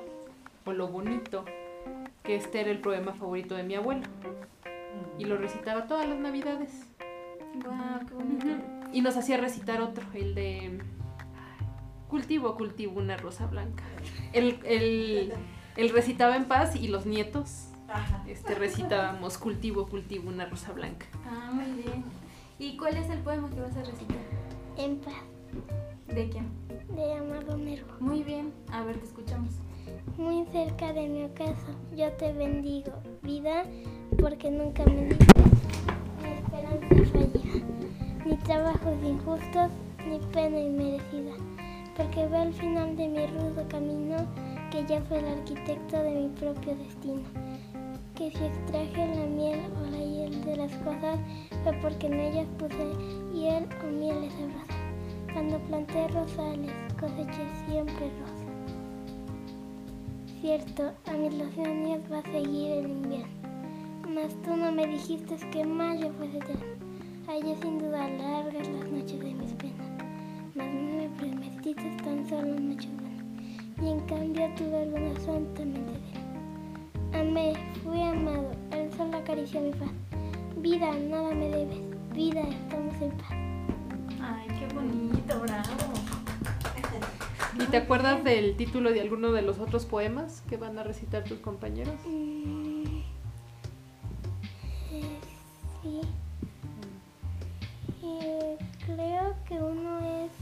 o 0.66 0.72
lo 0.72 0.88
bonito, 0.88 1.44
que 2.22 2.36
este 2.36 2.60
era 2.60 2.70
el 2.70 2.80
poema 2.80 3.12
favorito 3.14 3.54
de 3.54 3.62
mi 3.62 3.74
abuelo. 3.74 4.02
Y 5.18 5.24
lo 5.24 5.36
recitaba 5.36 5.86
todas 5.86 6.08
las 6.08 6.18
navidades. 6.18 6.86
Guau, 7.64 8.06
qué 8.06 8.14
bonito. 8.14 8.46
Y 8.92 9.00
nos 9.00 9.16
hacía 9.16 9.36
recitar 9.38 9.80
otro, 9.80 10.04
el 10.14 10.34
de 10.34 10.78
cultivo, 12.08 12.56
cultivo 12.56 12.98
una 13.00 13.16
rosa 13.16 13.46
blanca. 13.46 13.84
Él, 14.32 14.58
él- 14.64 15.32
él 15.78 15.90
recitaba 15.90 16.36
en 16.36 16.44
paz 16.46 16.74
y 16.76 16.88
los 16.88 17.06
nietos 17.06 17.68
Ajá. 17.88 18.22
este, 18.26 18.54
recitábamos 18.56 19.38
cultivo, 19.38 19.86
cultivo 19.88 20.28
una 20.28 20.44
rosa 20.46 20.72
blanca. 20.72 21.06
Ah, 21.24 21.50
muy 21.52 21.82
bien. 21.82 22.04
¿Y 22.58 22.76
cuál 22.76 22.96
es 22.96 23.08
el 23.08 23.20
poema 23.20 23.48
que 23.48 23.60
vas 23.60 23.76
a 23.76 23.82
recitar? 23.84 24.16
En 24.76 24.96
paz, 24.98 25.14
¿De 26.08 26.28
quién? 26.28 26.48
de 26.96 27.14
Amado 27.14 27.56
Nervo. 27.56 27.92
Muy 28.00 28.24
bien. 28.24 28.52
A 28.72 28.82
ver, 28.82 28.98
te 28.98 29.04
escuchamos. 29.06 29.54
Muy 30.16 30.44
cerca 30.50 30.92
de 30.92 31.06
mi 31.08 31.24
ocaso, 31.24 31.68
yo 31.96 32.10
te 32.14 32.32
bendigo, 32.32 32.92
vida, 33.22 33.64
porque 34.18 34.50
nunca 34.50 34.84
me 34.84 35.04
diste 35.04 35.26
mi 36.22 36.30
esperanza 36.30 37.12
fallida, 37.12 37.66
ni 38.26 38.36
trabajos 38.38 38.94
injustos, 39.04 39.70
ni 40.08 40.18
pena 40.32 40.58
inmerecida, 40.58 41.34
porque 41.96 42.26
veo 42.26 42.40
al 42.42 42.52
final 42.54 42.96
de 42.96 43.08
mi 43.08 43.26
rudo 43.28 43.64
camino 43.68 44.16
que 44.70 44.84
ya 44.86 45.00
fue 45.02 45.18
el 45.18 45.26
arquitecto 45.38 46.02
de 46.02 46.10
mi 46.10 46.28
propio 46.28 46.76
destino, 46.76 47.22
que 48.14 48.30
si 48.30 48.44
extraje 48.44 49.16
la 49.16 49.26
miel 49.26 49.60
o 49.80 49.90
la 49.90 49.98
hiel 49.98 50.44
de 50.44 50.56
las 50.56 50.72
cosas 50.76 51.18
fue 51.62 51.72
porque 51.74 52.06
en 52.06 52.20
ellas 52.20 52.46
puse 52.58 52.76
hiel 53.32 53.66
o 53.82 53.86
mieles 53.86 54.32
abrazos. 54.34 54.76
Cuando 55.32 55.58
planté 55.60 56.08
rosales, 56.08 56.72
coseché 56.98 57.46
siempre 57.66 58.10
rosas. 58.20 58.48
Cierto, 60.40 60.92
a 61.06 61.12
mis 61.12 61.34
lociones 61.34 62.00
va 62.10 62.18
a 62.18 62.32
seguir 62.32 62.72
el 62.72 62.90
invierno, 62.90 63.28
mas 64.14 64.34
tú 64.42 64.56
no 64.56 64.70
me 64.72 64.86
dijiste 64.86 65.36
que 65.50 65.64
mayo 65.64 66.12
fuese 66.18 66.38
eterno. 66.38 66.88
Hallé 67.26 67.56
sin 67.60 67.78
duda 67.78 68.08
largas 68.08 68.68
las 68.68 68.90
noches 68.90 69.20
de 69.20 69.34
mis 69.34 69.52
penas, 69.54 69.86
mas 70.54 70.66
no 70.66 70.96
me 70.96 71.08
prometiste 71.18 71.90
tan 72.02 72.26
solo 72.28 72.54
noches 72.58 72.90
buenas, 72.96 73.07
y 73.80 73.88
en 73.88 74.00
cambio 74.00 74.48
tuve 74.56 74.82
alguna 74.82 75.14
santamente 75.20 75.92
serena. 76.12 77.20
Amé, 77.20 77.54
fui 77.82 78.02
amado, 78.02 78.50
el 78.72 78.92
sol 78.92 79.14
acarició 79.14 79.60
mi 79.60 79.70
paz. 79.72 79.90
Vida, 80.56 80.92
nada 80.92 81.34
me 81.34 81.48
debes, 81.48 81.78
vida, 82.14 82.42
estamos 82.42 82.94
en 83.00 83.10
paz. 83.12 83.30
Ay, 84.20 84.48
qué 84.58 84.74
bonito, 84.74 85.40
bravo. 85.40 85.68
¿Y 87.60 87.64
te 87.66 87.76
acuerdas 87.76 88.22
del 88.24 88.56
título 88.56 88.92
de 88.92 89.00
alguno 89.00 89.32
de 89.32 89.42
los 89.42 89.58
otros 89.58 89.84
poemas 89.86 90.42
que 90.48 90.56
van 90.56 90.78
a 90.78 90.82
recitar 90.82 91.24
tus 91.24 91.38
compañeros? 91.38 91.94
Mm, 92.06 92.84
eh, 94.92 95.18
sí. 95.82 96.00
Eh, 98.02 98.58
creo 98.86 99.34
que 99.46 99.54
uno 99.54 99.98
es. 100.24 100.32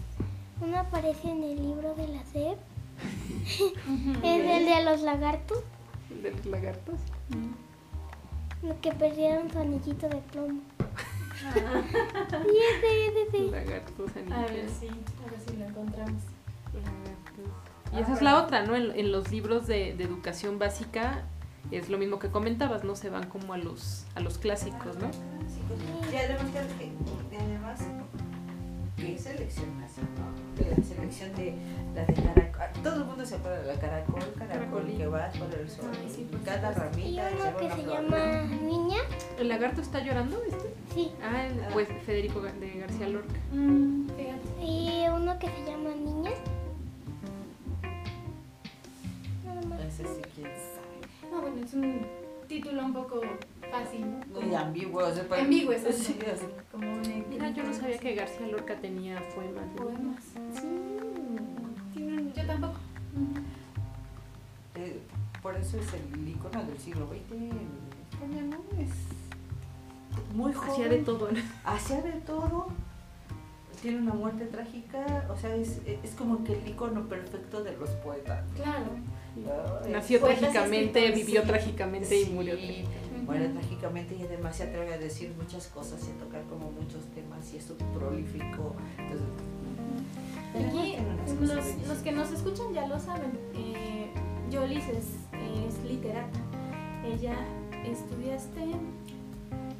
Uno 0.60 0.78
aparece 0.78 1.30
en 1.30 1.42
el 1.42 1.56
libro 1.56 1.94
de 1.94 2.08
la 2.08 2.24
SEP. 2.24 2.58
es 4.22 4.22
el 4.22 4.66
de 4.66 4.84
los 4.84 5.02
lagartos. 5.02 5.58
¿De 6.22 6.30
los 6.32 6.46
lagartos? 6.46 6.98
Que 8.82 8.92
perdieron 8.92 9.50
su 9.50 9.58
anillito 9.58 10.08
de 10.08 10.16
plomo. 10.32 10.60
Y 11.54 11.58
ese, 11.58 13.06
ese, 13.08 13.22
ese. 13.28 13.50
Lagartos, 13.50 14.10
A 14.10 14.40
ver 14.42 14.50
anillos. 14.50 14.72
si, 14.80 14.88
a 14.88 15.30
ver 15.30 15.40
si 15.46 15.56
lo 15.56 15.66
encontramos. 15.66 16.22
Y 17.94 18.00
esa 18.00 18.14
es 18.14 18.22
la 18.22 18.42
otra, 18.42 18.64
¿no? 18.66 18.74
En, 18.74 18.90
en 18.98 19.12
los 19.12 19.30
libros 19.30 19.66
de, 19.66 19.94
de 19.94 20.04
educación 20.04 20.58
básica 20.58 21.22
es 21.70 21.88
lo 21.88 21.98
mismo 21.98 22.18
que 22.18 22.28
comentabas, 22.30 22.84
¿no? 22.84 22.96
Se 22.96 23.10
van 23.10 23.28
como 23.28 23.52
a 23.52 23.58
los, 23.58 24.06
a 24.14 24.20
los 24.20 24.38
clásicos, 24.38 24.96
¿no? 24.96 25.10
Y 26.12 26.16
además, 26.16 26.46
que, 27.30 27.36
además, 27.38 27.80
¿qué 28.96 29.18
selección 29.18 29.80
hace, 29.82 30.00
no? 30.02 30.62
De 30.64 30.70
la 30.76 30.82
selección 30.84 31.34
de 31.36 31.54
la 31.94 32.04
de 32.04 32.14
caracol. 32.14 32.82
Todo 32.82 32.96
el 32.96 33.04
mundo 33.04 33.24
se 33.26 33.34
acuerda 33.36 33.60
de 33.62 33.74
la 33.74 33.80
caracol, 33.80 34.22
caracol, 34.38 34.86
que 34.96 35.06
va 35.06 35.30
por 35.38 35.54
el 35.58 35.68
sol. 35.68 35.86
Ay, 35.92 36.12
sí, 36.14 36.28
Cada 36.44 36.72
supuesto. 36.74 36.98
Y 37.00 37.16
ramita 37.18 37.30
uno 37.32 37.44
lleva 37.44 37.56
que 37.58 37.64
una 37.66 37.76
se 37.76 37.82
flor. 37.82 38.02
llama 38.02 38.42
Niña. 38.62 38.98
¿El 39.38 39.48
lagarto 39.48 39.80
está 39.80 40.00
llorando, 40.00 40.42
este? 40.44 40.74
Sí. 40.94 41.12
Ah, 41.22 41.46
el- 41.46 41.72
pues 41.72 41.88
Federico 42.04 42.40
de 42.40 42.70
García 42.80 43.08
Lorca. 43.08 43.34
Mm. 43.52 44.06
Y 44.62 45.04
uno 45.14 45.38
que 45.38 45.46
se 45.48 45.64
llama 45.70 45.90
Niña. 45.94 46.30
Nada 49.44 49.62
más. 49.66 49.80
Ese 49.80 50.04
sí, 50.04 50.22
quién 50.34 50.46
sabe. 50.46 51.30
No, 51.30 51.40
bueno, 51.42 51.64
es 51.64 51.74
un 51.74 52.06
título 52.46 52.84
un 52.84 52.92
poco 52.92 53.20
fácil, 53.70 54.06
¿no? 54.32 54.40
Muy 54.40 54.54
ambiguo. 54.54 55.04
o 55.04 55.12
sea, 55.12 55.28
para- 55.28 55.42
Ambiguo, 55.42 55.72
exacto. 55.74 55.98
Sí, 55.98 56.16
así. 56.32 56.46
Como 56.72 56.90
un 56.92 57.24
Mira, 57.28 57.50
yo 57.50 57.62
no 57.64 57.72
sabía 57.74 57.98
que 57.98 58.14
García 58.14 58.46
Lorca 58.46 58.74
tenía 58.76 59.20
poemas. 59.34 59.64
poemas. 59.76 60.22
Sí. 60.60 60.66
Yo 62.36 62.46
tampoco. 62.46 62.74
Eh, 64.74 65.00
por 65.42 65.56
eso 65.56 65.78
es 65.78 65.86
el 65.94 66.28
icono 66.28 66.62
del 66.64 66.78
siglo 66.78 67.06
XX 67.06 67.40
¿no? 68.50 68.56
Es 68.82 68.90
muy 70.34 70.52
joven. 70.52 70.70
Hacía 70.70 70.88
de 70.88 70.98
todo. 70.98 71.30
¿no? 71.32 71.38
Hacía 71.64 72.02
de 72.02 72.12
todo. 72.12 72.68
Tiene 73.82 73.98
una 73.98 74.14
muerte 74.14 74.46
trágica. 74.46 75.26
O 75.30 75.36
sea, 75.36 75.54
es, 75.54 75.80
es 75.86 76.10
como 76.16 76.44
que 76.44 76.58
el 76.58 76.68
icono 76.68 77.02
perfecto 77.08 77.62
de 77.62 77.76
los 77.76 77.90
poetas. 77.90 78.44
Claro. 78.54 78.86
Nació 79.90 80.18
y 80.18 80.20
trágicamente, 80.20 81.10
vivió 81.12 81.42
sí. 81.42 81.46
trágicamente 81.46 82.20
y 82.20 82.24
Sí, 82.24 82.30
murió 82.30 82.54
trágicamente. 82.54 83.06
Muere 83.24 83.48
trágicamente 83.48 84.14
y 84.14 84.22
además 84.22 84.54
se 84.56 84.62
atreve 84.64 84.94
a 84.94 84.98
decir 84.98 85.32
muchas 85.36 85.66
cosas 85.66 86.00
y 86.06 86.12
a 86.12 86.24
tocar 86.24 86.42
como 86.44 86.70
muchos 86.70 87.04
temas 87.14 87.52
y 87.52 87.56
es 87.56 87.64
súper 87.64 87.86
prolífico. 87.88 88.74
Entonces, 88.98 89.26
Aquí 90.54 90.96
los, 91.40 91.88
los 91.88 91.98
que 91.98 92.12
nos 92.12 92.30
escuchan 92.30 92.72
ya 92.72 92.86
lo 92.86 92.98
saben. 92.98 93.32
Eh, 93.54 94.10
Yolis 94.50 94.84
es, 94.88 95.04
es 95.34 95.84
literata. 95.90 96.38
Ella 97.04 97.34
estudiaste 97.84 98.60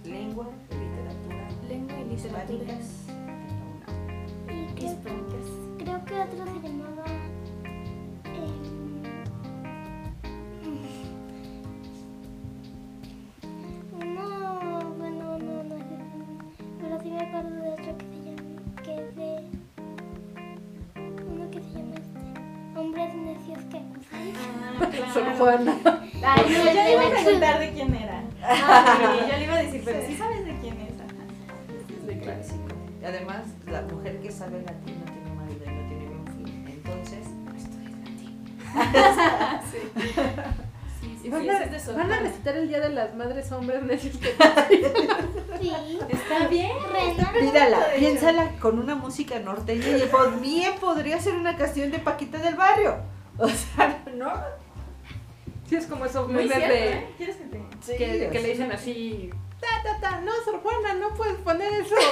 lengua, 0.04 0.48
literatura, 0.70 1.48
lengua 1.68 1.94
y 2.00 2.14
literatura 2.14 2.58
hispánicas. 2.58 3.05
Sor 25.16 25.36
Juana. 25.38 25.76
Ay, 26.24 26.44
no, 26.48 26.64
yo 26.64 26.72
le 26.72 26.92
iba 26.92 27.06
a 27.06 27.10
preguntar 27.10 27.58
de 27.60 27.72
quién 27.72 27.94
era. 27.94 28.22
Ah, 28.42 28.96
sí, 28.98 29.30
yo 29.30 29.36
le 29.38 29.44
iba 29.44 29.54
a 29.54 29.62
decir, 29.62 29.82
pero 29.84 30.06
sí 30.06 30.16
sabes 30.16 30.44
de 30.44 30.56
quién 30.60 30.80
es. 30.80 31.00
Ajá. 31.00 31.24
Es 32.00 32.06
de 32.06 32.18
clásico. 32.20 32.66
Y 33.00 33.04
además, 33.04 33.42
la 33.66 33.82
mujer 33.82 34.20
que 34.20 34.30
sabe 34.30 34.62
latín 34.62 35.00
no 35.04 35.12
tiene 35.12 35.30
marido 35.34 35.64
y 35.64 35.68
no 35.68 35.88
tiene 35.88 36.06
buen 36.06 36.26
fin. 36.36 36.64
Entonces, 36.68 37.26
no 37.44 37.52
estudies 37.54 37.92
latín. 37.98 38.38
Sí. 39.70 39.78
Sí, 40.98 41.18
sí, 41.20 41.26
Y 41.28 41.30
van, 41.30 41.42
sí, 41.42 41.48
a, 41.50 41.62
es 41.64 41.94
van 41.94 42.10
a 42.10 42.20
recitar 42.20 42.56
el 42.56 42.68
Día 42.68 42.80
de 42.80 42.88
las 42.88 43.14
Madres 43.14 43.52
Hombres 43.52 43.82
Necios 43.82 44.16
que 44.18 44.28
Sí. 45.60 45.72
Está 46.08 46.48
bien. 46.48 46.70
Hecho. 46.70 47.26
piénsala 47.98 48.50
con 48.60 48.78
una 48.78 48.94
música 48.94 49.38
norteña 49.40 49.98
y 49.98 50.08
por 50.10 50.40
bien 50.40 50.72
podría 50.80 51.20
ser 51.20 51.34
una 51.34 51.56
canción 51.56 51.90
de 51.90 51.98
Paquita 51.98 52.38
del 52.38 52.54
Barrio. 52.54 52.96
O 53.38 53.48
sea, 53.48 54.02
¿no? 54.14 54.32
Sí, 55.68 55.76
es 55.76 55.86
como 55.86 56.04
esos 56.04 56.26
Muy 56.28 56.44
memes 56.44 56.56
cierto, 56.56 56.74
de... 56.74 56.92
¿eh? 56.92 57.14
¿Quieres 57.16 57.36
que 57.36 57.44
te...? 57.44 57.62
Sí, 57.80 57.96
que, 57.96 58.26
o 58.28 58.30
que 58.30 58.40
le 58.40 58.48
dicen 58.48 58.72
así... 58.72 59.30
Ta, 59.60 59.82
ta, 59.82 60.00
ta, 60.00 60.20
no, 60.20 60.32
Sor 60.44 60.60
Juana, 60.60 60.94
no 60.94 61.14
puedes 61.14 61.36
poner 61.36 61.72
eso. 61.72 61.94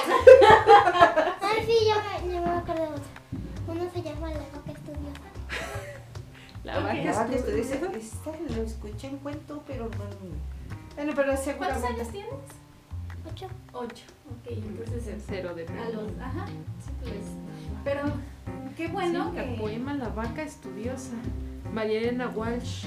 Ah, 0.47 1.53
sí, 1.65 1.77
yo 1.87 2.27
me, 2.27 2.33
yo 2.33 2.41
me 2.41 2.49
acuerdo 2.49 2.83
de 2.83 2.89
otro. 2.89 3.03
Uno 3.67 3.89
se 3.93 4.01
llama 4.01 4.29
La 4.29 4.39
Vaca 4.39 4.71
Estudiosa. 4.71 5.21
La 6.63 6.79
vaca 6.79 6.93
esta 6.95 8.31
lo 8.55 8.63
escuché 8.63 9.07
en 9.07 9.17
cuento, 9.17 9.63
pero 9.67 9.85
no. 9.85 10.55
Bueno, 10.95 11.13
pero 11.15 11.33
¿Cuántos 11.57 11.83
años 11.83 12.09
tienes? 12.09 12.33
Ocho. 13.31 13.47
Ocho. 13.73 14.05
Ok, 14.27 14.51
entonces 14.51 15.07
es 15.07 15.23
Cero 15.27 15.53
de 15.53 15.67
a 15.67 15.89
los... 15.89 16.11
Ajá, 16.19 16.47
sí, 16.47 16.91
pues. 17.01 17.13
Pero 17.83 18.01
qué 18.75 18.87
bueno 18.87 19.29
Sí, 19.29 19.35
que... 19.35 19.43
el 19.43 19.59
poema 19.59 19.93
La 19.93 20.09
vaca 20.09 20.41
estudiosa. 20.41 21.13
María 21.71 21.99
Elena 21.99 22.29
Walsh. 22.29 22.85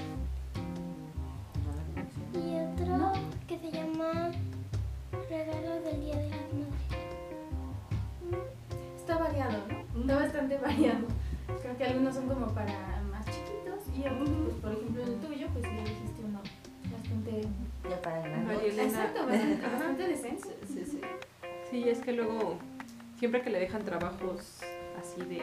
Y 2.34 2.56
otro 2.60 2.96
No. 2.98 3.12
que 3.46 3.58
se 3.58 3.70
llama 3.70 4.30
Regalo 5.30 5.80
del 5.82 6.00
Día 6.00 6.16
de 6.16 6.30
las 6.30 6.40
Madres. 6.52 6.74
Está 8.96 9.18
variado, 9.18 9.58
¿no? 9.94 10.00
Está 10.00 10.16
bastante 10.16 10.58
variado. 10.62 11.06
Creo 11.62 11.76
que 11.76 11.84
algunos 11.84 12.14
son 12.14 12.28
como 12.28 12.46
para 12.48 13.02
más 13.10 13.24
chiquitos 13.26 13.80
y 13.96 14.06
otros, 14.06 14.28
pues 14.28 14.54
por 14.56 14.72
ejemplo 14.72 15.02
el 15.02 15.14
tuyo, 15.20 15.46
pues 15.52 15.64
sí 15.64 15.70
dijiste 15.70 16.22
uno 16.26 16.40
bastante... 16.92 17.48
Ya 17.88 18.02
para 18.02 18.24
Elena. 18.24 18.54
Exacto, 18.84 19.26
bastante, 19.26 20.08
decente. 20.08 20.48
Sí, 20.66 20.84
sí. 20.84 21.00
Sí, 21.70 21.88
es 21.88 22.00
que 22.00 22.12
luego, 22.12 22.56
siempre 23.18 23.42
que 23.42 23.50
le 23.50 23.60
dejan 23.60 23.84
trabajos 23.84 24.60
así 25.00 25.22
de 25.22 25.42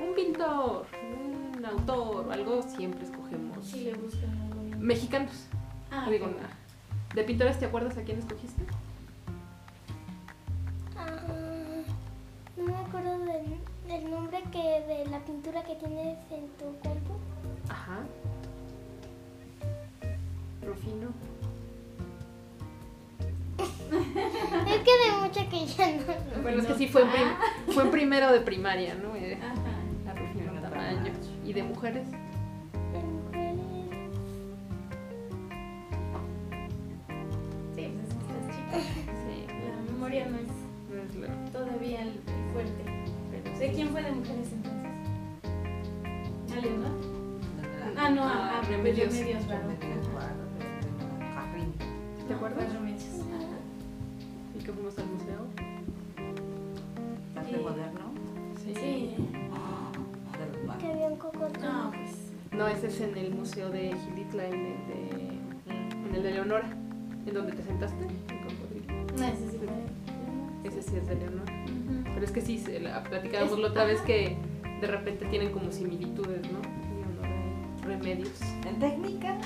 un 0.00 0.14
pintor, 0.14 0.86
un 1.56 1.64
autor 1.64 2.26
o 2.28 2.30
algo, 2.32 2.62
siempre 2.62 3.04
escogemos 3.04 3.64
Sí 3.66 3.80
le 3.84 3.94
buscan 3.94 4.30
algo 4.42 4.78
mexicanos. 4.78 5.46
Ah, 5.96 6.06
Digo. 6.10 6.26
¿De 7.14 7.22
pintores 7.24 7.58
te 7.58 7.66
acuerdas 7.66 7.96
a 7.96 8.02
quién 8.02 8.18
escogiste? 8.18 8.64
Ah, 10.96 11.16
no 12.56 12.64
me 12.64 12.74
acuerdo 12.76 13.18
del, 13.20 13.56
del 13.86 14.10
nombre 14.10 14.42
que 14.50 14.58
de 14.58 15.06
la 15.10 15.20
pintura 15.20 15.62
que 15.62 15.76
tienes 15.76 16.18
en 16.32 16.48
tu 16.58 16.64
compu. 16.82 17.14
Ajá. 17.68 18.00
Rufino. 20.66 21.08
Es 24.66 24.78
que 24.82 24.90
de 24.90 25.16
mucho 25.22 25.48
que 25.50 25.66
ya 25.66 25.86
no. 25.92 26.42
Bueno, 26.42 26.60
es 26.62 26.66
que 26.66 26.74
sí 26.74 26.88
fue 26.88 27.02
en, 27.02 27.10
prim- 27.10 27.72
fue 27.74 27.82
en 27.84 27.90
primero 27.90 28.32
de 28.32 28.40
primaria, 28.40 28.94
¿no? 28.96 29.14
Eh, 29.14 29.38
Ajá. 29.40 29.54
La 30.04 30.14
Rufino 30.14 30.52
Tamaño. 30.60 31.12
¿Y 31.44 31.52
de 31.52 31.62
mujeres? 31.62 32.06
No, 62.56 62.68
ese 62.68 62.86
es 62.86 63.00
en 63.00 63.16
el 63.16 63.34
museo 63.34 63.68
de 63.68 63.94
Gilitla, 64.04 64.46
en 64.46 64.54
el 64.54 64.86
de, 64.86 65.10
en 65.66 66.14
el 66.14 66.22
de 66.22 66.30
Leonora. 66.30 66.68
¿En 67.26 67.34
donde 67.34 67.52
te 67.52 67.62
sentaste? 67.62 68.04
En 68.04 68.42
cocodrilo. 68.42 68.94
No, 69.18 69.26
ese 69.26 69.50
sí. 69.50 69.58
Ese 70.62 70.82
sí 70.82 70.96
es 70.96 71.08
de 71.08 71.16
Leonora. 71.16 71.52
Pero 72.14 72.24
es 72.24 72.30
que 72.30 72.40
sí, 72.40 72.62
platicábamos 73.08 73.58
la 73.58 73.68
otra 73.68 73.84
vez 73.84 74.00
que 74.02 74.36
de 74.80 74.86
repente 74.86 75.26
tienen 75.26 75.50
como 75.52 75.72
similitudes, 75.72 76.42
¿no? 76.52 76.60
Y 76.60 77.02
honor 77.02 77.26
a 77.26 77.86
remedios. 77.86 78.40
En 78.66 78.78
técnica, 78.78 79.36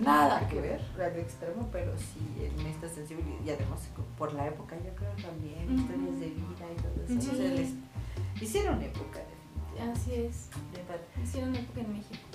nada 0.00 0.46
que 0.48 0.60
ver 0.60 0.80
al 0.94 1.18
extremo, 1.18 1.68
pero 1.72 1.92
sí 1.98 2.20
en 2.38 2.66
esta 2.66 2.88
sensibilidad, 2.88 3.38
y 3.44 3.50
además 3.50 3.88
por 4.16 4.32
la 4.32 4.46
época, 4.46 4.76
yo 4.76 4.94
creo 4.94 5.10
también, 5.22 5.78
historias 5.78 6.20
de 6.20 6.26
vida 6.26 6.66
y 6.72 6.82
todo 6.82 7.04
eso. 7.04 7.20
Sí. 7.20 7.30
o 7.32 7.36
sea, 7.36 7.50
les 7.50 7.70
hicieron 8.40 8.80
época, 8.80 9.20
definitivamente. 9.20 10.00
Así 10.00 10.14
es. 10.14 10.50
De. 10.72 11.22
Hicieron 11.22 11.54
época 11.56 11.80
en 11.80 11.92
México. 11.92 12.33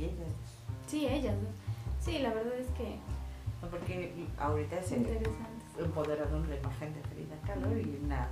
Y 0.00 0.04
ellas 0.04 0.18
dos. 0.18 0.50
Sí, 0.86 1.06
ellas 1.06 1.34
dos. 1.42 1.52
Sí, 2.00 2.18
la 2.20 2.30
verdad 2.30 2.54
es 2.58 2.68
que 2.68 2.96
No, 3.60 3.68
porque 3.68 4.26
ahorita 4.38 4.82
se 4.82 4.96
empoderaron 5.78 6.48
la 6.48 6.56
imagen 6.56 6.94
de 6.94 7.02
Frida 7.02 7.36
Kahlo 7.46 7.78
y 7.78 8.00
nada. 8.06 8.30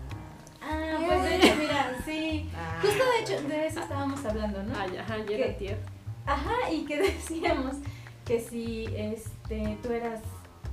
Ah, 0.63 0.99
pues 1.07 1.23
de 1.23 1.37
hecho, 1.37 1.57
mira, 1.59 1.99
sí. 2.05 2.51
Ah. 2.55 2.79
Justo 2.81 3.05
de 3.05 3.21
hecho, 3.21 3.49
de 3.49 3.67
eso 3.67 3.81
estábamos 3.81 4.25
hablando, 4.25 4.63
¿no? 4.63 4.75
Ay, 4.79 4.97
ajá, 4.97 5.19
y 5.19 5.27
¿Qué? 5.27 5.45
era 5.45 5.57
tier. 5.59 5.79
Ajá, 6.25 6.71
y 6.73 6.85
que 6.87 6.97
decíamos 7.03 7.77
que 8.25 8.41
si 8.41 8.87
este, 8.97 9.79
tú 9.83 9.93
eras, 9.93 10.21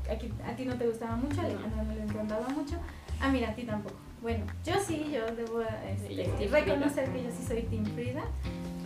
aquí, 0.09 0.31
a 0.45 0.55
ti 0.55 0.65
no 0.65 0.75
te 0.77 0.87
gustaba 0.87 1.17
mucho, 1.17 1.41
a 1.41 1.45
Alejandra 1.45 1.83
no 1.83 1.93
le 1.93 2.03
encantaba 2.03 2.47
mucho, 2.49 2.77
ah, 3.19 3.29
mira, 3.29 3.49
a 3.49 3.55
ti 3.55 3.63
tampoco. 3.63 3.95
Bueno, 4.25 4.43
yo 4.65 4.73
sí, 4.79 5.11
yo 5.13 5.23
debo 5.35 5.61
este, 5.61 6.47
reconocer 6.47 7.07
que 7.11 7.21
yo 7.25 7.29
sí 7.29 7.45
soy 7.47 7.61
Team 7.61 7.85
Frida, 7.93 8.23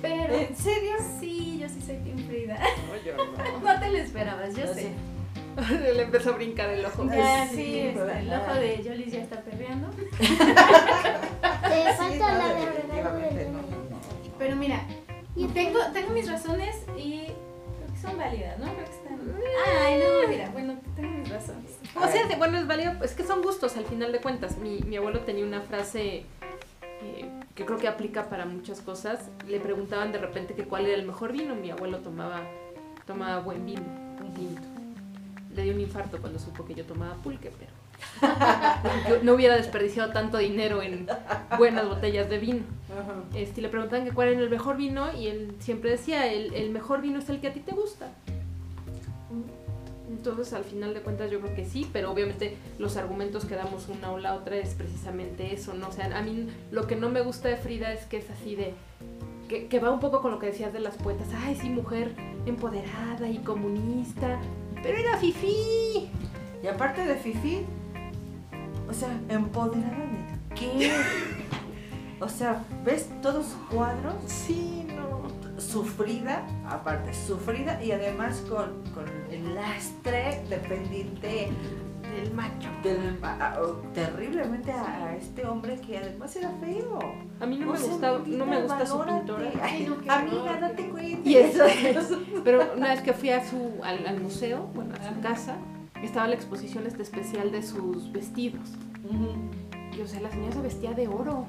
pero 0.01 0.35
¿En 0.35 0.53
serio? 0.53 0.91
sí, 1.17 1.59
yo 1.61 1.69
sí 1.69 1.81
soy 1.81 1.95
Team 1.99 2.17
Frida. 2.27 2.59
Oye, 2.91 3.13
no. 3.63 3.73
No 3.73 3.79
te 3.79 3.89
lo 3.89 3.97
esperabas, 3.99 4.53
yo 4.53 4.65
No 4.65 4.73
sé. 4.73 4.81
sé. 4.81 5.93
Le 5.95 6.01
empezó 6.03 6.31
a 6.31 6.33
brincar 6.33 6.69
el 6.71 6.83
ojo. 6.85 7.05
Ya, 7.09 7.47
Sí, 7.47 7.55
sí, 7.55 7.79
este, 7.79 8.19
el 8.19 8.33
ojo 8.33 8.53
de 8.53 8.83
Jolis 8.85 9.13
ya 9.13 9.21
está 9.21 9.39
perreando. 9.39 9.87
Te 10.19 10.25
Sí, 10.27 11.97
falta 11.97 12.33
no, 12.33 12.37
la 12.37 12.53
de 12.53 12.65
regalo 12.65 13.09
no, 13.11 13.25
de 13.37 13.45
no, 13.45 13.61
no. 13.61 13.99
Pero 14.37 14.57
mira, 14.57 14.81
tengo, 15.53 15.79
tengo 15.93 16.09
mis 16.09 16.29
razones 16.29 16.75
y 16.97 17.27
creo 17.27 17.93
que 17.93 18.01
son 18.01 18.17
válidas, 18.17 18.59
¿no? 18.59 18.65
Creo 18.73 18.85
que 18.85 18.91
están... 18.91 19.19
Ay, 19.85 19.99
no, 19.99 20.27
mira, 20.27 20.49
bueno, 20.49 20.77
tengo 20.97 21.11
mis 21.17 21.29
razones. 21.29 21.78
O 21.95 22.07
sea, 22.07 22.37
bueno, 22.37 22.57
es 22.57 22.67
válido, 22.67 22.93
es 23.03 23.13
que 23.13 23.23
son 23.23 23.41
gustos 23.41 23.75
al 23.77 23.85
final 23.85 24.11
de 24.11 24.19
cuentas. 24.19 24.57
Mi, 24.57 24.79
mi 24.81 24.97
abuelo 24.97 25.21
tenía 25.21 25.45
una 25.45 25.61
frase 25.61 26.25
eh, 27.01 27.29
que 27.55 27.65
creo 27.65 27.77
que 27.77 27.87
aplica 27.87 28.29
para 28.29 28.45
muchas 28.45 28.81
cosas. 28.81 29.29
Le 29.47 29.59
preguntaban 29.59 30.11
de 30.11 30.19
repente 30.19 30.53
que 30.53 30.65
cuál 30.65 30.85
era 30.85 30.95
el 30.95 31.05
mejor 31.05 31.31
vino. 31.31 31.55
Mi 31.55 31.71
abuelo 31.71 31.99
tomaba, 31.99 32.41
tomaba 33.05 33.39
buen 33.39 33.65
vino, 33.65 33.81
un 34.21 34.33
tinto. 34.33 34.61
Le 35.55 35.63
dio 35.63 35.73
un 35.73 35.81
infarto 35.81 36.19
cuando 36.19 36.39
supo 36.39 36.63
que 36.65 36.75
yo 36.75 36.85
tomaba 36.85 37.15
pulque, 37.15 37.51
pero 37.57 37.71
yo 39.09 39.23
no 39.23 39.33
hubiera 39.33 39.55
desperdiciado 39.55 40.13
tanto 40.13 40.37
dinero 40.37 40.81
en 40.81 41.07
buenas 41.57 41.87
botellas 41.87 42.29
de 42.29 42.37
vino. 42.37 42.61
Este, 43.33 43.61
le 43.61 43.69
preguntaban 43.69 44.05
que 44.05 44.13
cuál 44.13 44.29
era 44.29 44.41
el 44.41 44.49
mejor 44.49 44.77
vino 44.77 45.11
y 45.13 45.27
él 45.27 45.55
siempre 45.59 45.89
decía, 45.91 46.31
el, 46.31 46.53
el 46.53 46.69
mejor 46.69 47.01
vino 47.01 47.19
es 47.19 47.29
el 47.29 47.41
que 47.41 47.47
a 47.47 47.53
ti 47.53 47.59
te 47.59 47.73
gusta. 47.73 48.07
Entonces, 50.09 50.53
al 50.53 50.63
final 50.63 50.93
de 50.93 51.01
cuentas, 51.01 51.29
yo 51.29 51.39
creo 51.39 51.55
que 51.55 51.65
sí, 51.65 51.87
pero 51.93 52.11
obviamente 52.11 52.57
los 52.79 52.97
argumentos 52.97 53.45
que 53.45 53.55
damos 53.55 53.87
una 53.87 54.11
o 54.11 54.17
la 54.17 54.33
otra 54.33 54.57
es 54.57 54.73
precisamente 54.73 55.53
eso, 55.53 55.73
¿no? 55.75 55.87
O 55.87 55.91
sea, 55.91 56.17
a 56.17 56.21
mí 56.21 56.49
lo 56.71 56.87
que 56.87 56.95
no 56.95 57.09
me 57.09 57.21
gusta 57.21 57.47
de 57.47 57.57
Frida 57.57 57.93
es 57.93 58.05
que 58.05 58.17
es 58.17 58.29
así 58.29 58.55
de. 58.55 58.73
que, 59.47 59.67
que 59.67 59.79
va 59.79 59.91
un 59.91 59.99
poco 59.99 60.21
con 60.21 60.31
lo 60.31 60.39
que 60.39 60.47
decías 60.47 60.73
de 60.73 60.79
las 60.79 60.95
poetas. 60.97 61.27
Ay, 61.45 61.55
sí, 61.55 61.69
mujer 61.69 62.15
empoderada 62.45 63.29
y 63.29 63.37
comunista, 63.39 64.39
pero 64.81 64.97
era 64.97 65.17
fifí. 65.17 66.09
Y 66.63 66.67
aparte 66.67 67.05
de 67.05 67.15
Fifi, 67.15 67.65
o 68.89 68.93
sea, 68.93 69.09
empoderada 69.29 69.97
de 69.97 70.55
qué? 70.55 70.91
O 72.21 72.27
sea, 72.27 72.65
¿ves 72.83 73.09
todos 73.21 73.45
sus 73.45 73.61
cuadros? 73.73 74.15
Sí, 74.25 74.85
no. 74.93 75.21
Sufrida, 75.57 76.45
aparte, 76.75 77.13
sufrida 77.13 77.81
y 77.83 77.91
además 77.91 78.43
con, 78.49 78.83
con 78.93 79.05
el 79.31 79.55
lastre 79.55 80.43
dependiente 80.49 81.49
Del 82.15 82.33
macho. 82.33 82.69
del, 82.83 83.17
a- 83.23 83.53
a- 83.53 83.59
terriblemente 83.93 84.71
a, 84.71 85.05
a 85.05 85.15
este 85.15 85.45
hombre 85.45 85.79
que 85.81 85.97
además 85.97 86.35
era 86.35 86.51
feo. 86.59 86.99
A 87.39 87.45
mí 87.45 87.57
no 87.57 87.69
O 87.69 87.73
me 87.73 87.77
sea, 87.77 87.89
gusta, 87.89 88.19
no 88.25 88.45
me 88.45 88.61
gusta 88.61 88.85
su 88.85 88.99
pintura. 89.03 89.51
Ay, 89.61 89.85
no, 89.87 89.99
qué 90.01 90.09
amiga, 90.09 90.41
horror. 90.43 90.59
date 90.61 90.89
cuenta. 90.89 91.29
Y 91.29 91.35
eso 91.35 91.65
es. 91.65 91.97
Pero 92.43 92.73
una 92.75 92.89
vez 92.89 93.01
que 93.01 93.13
fui 93.13 93.29
a 93.29 93.45
su, 93.47 93.73
al, 93.83 94.05
al 94.07 94.19
museo, 94.19 94.69
bueno, 94.73 94.93
a 94.99 95.13
su 95.13 95.19
casa, 95.21 95.55
estaba 96.01 96.27
la 96.27 96.35
exposición 96.35 96.87
este 96.87 97.03
especial 97.03 97.51
de 97.51 97.61
sus 97.63 98.11
vestidos. 98.11 98.69
Y 99.97 100.01
o 100.01 100.07
sea, 100.07 100.21
la 100.21 100.29
señora 100.31 100.53
se 100.53 100.61
vestía 100.61 100.93
de 100.93 101.07
oro. 101.07 101.45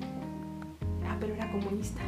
Ah, 1.07 1.17
pero 1.21 1.35
era 1.35 1.51
comunista. 1.51 2.01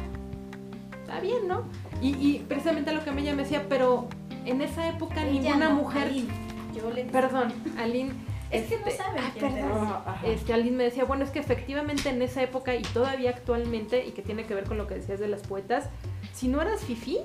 Está 1.13 1.19
bien, 1.25 1.47
¿no? 1.47 1.63
Y, 2.01 2.09
y 2.15 2.39
precisamente 2.47 2.89
a 2.89 2.93
lo 2.93 3.03
que 3.03 3.11
ella 3.11 3.33
me 3.35 3.43
decía, 3.43 3.65
pero 3.69 4.07
en 4.45 4.61
esa 4.61 4.87
época 4.89 5.23
Ella 5.25 5.31
ninguna 5.41 5.69
no, 5.69 5.75
mujer. 5.75 6.07
Aline. 6.07 6.29
Yo 6.75 6.89
le 6.91 7.05
Perdón, 7.05 7.53
Aline. 7.77 8.11
Es 8.49 8.67
que 8.67 8.77
no 8.79 8.85
este, 8.87 9.03
saben 9.03 9.23
ah, 9.23 9.31
quién 9.33 9.53
perdón. 9.53 9.71
eres. 9.71 9.91
Ajá. 10.05 10.17
Este, 10.25 10.53
Aline 10.53 10.77
me 10.77 10.83
decía, 10.83 11.05
bueno, 11.05 11.23
es 11.23 11.31
que 11.31 11.39
efectivamente 11.39 12.09
en 12.09 12.21
esa 12.21 12.41
época 12.43 12.75
y 12.75 12.81
todavía 12.81 13.29
actualmente, 13.31 14.05
y 14.05 14.11
que 14.11 14.21
tiene 14.21 14.45
que 14.45 14.53
ver 14.53 14.65
con 14.65 14.77
lo 14.77 14.87
que 14.87 14.95
decías 14.95 15.19
de 15.19 15.27
las 15.27 15.41
poetas, 15.41 15.89
si 16.33 16.47
no 16.47 16.61
eras 16.61 16.81
fifí 16.81 17.19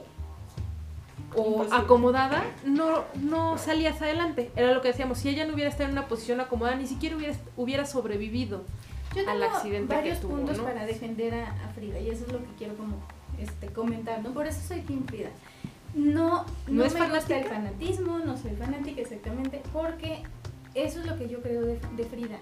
o 1.34 1.46
Imposible. 1.46 1.76
acomodada, 1.76 2.44
no, 2.64 3.04
no 3.20 3.58
salías 3.58 4.00
adelante. 4.00 4.50
Era 4.56 4.72
lo 4.72 4.80
que 4.80 4.88
decíamos, 4.88 5.18
si 5.18 5.28
ella 5.28 5.46
no 5.46 5.54
hubiera 5.54 5.70
estado 5.70 5.88
en 5.90 5.92
una 5.92 6.08
posición 6.08 6.40
acomodada, 6.40 6.76
ni 6.76 6.86
siquiera 6.86 7.16
hubiera, 7.16 7.34
hubiera 7.56 7.84
sobrevivido. 7.86 8.64
Yo 9.14 9.28
al 9.28 9.42
accidente 9.42 9.88
que 9.88 9.94
varios 9.96 10.20
tuvo, 10.20 10.36
puntos 10.36 10.58
¿no? 10.58 10.64
para 10.64 10.84
defender 10.86 11.34
a, 11.34 11.50
a 11.64 11.68
Frida 11.74 11.98
y 11.98 12.10
eso 12.10 12.26
es 12.26 12.32
lo 12.32 12.38
que 12.38 12.50
quiero 12.58 12.74
como 12.74 12.96
este, 13.40 13.68
comentar, 13.68 14.22
¿no? 14.22 14.32
Por 14.32 14.46
eso 14.46 14.60
soy 14.66 14.80
Team 14.80 15.04
Frida. 15.06 15.30
No, 15.94 16.44
no, 16.44 16.44
¿No 16.68 16.84
es 16.84 16.94
me 16.94 17.00
gusta 17.08 17.16
el 17.38 17.44
fanática? 17.44 17.54
fanatismo, 17.54 18.18
no 18.18 18.36
soy 18.36 18.52
fanática 18.52 19.00
exactamente, 19.00 19.62
porque 19.72 20.22
eso 20.74 21.00
es 21.00 21.06
lo 21.06 21.16
que 21.16 21.28
yo 21.28 21.40
creo 21.42 21.62
de, 21.62 21.80
de 21.96 22.04
Frida. 22.04 22.36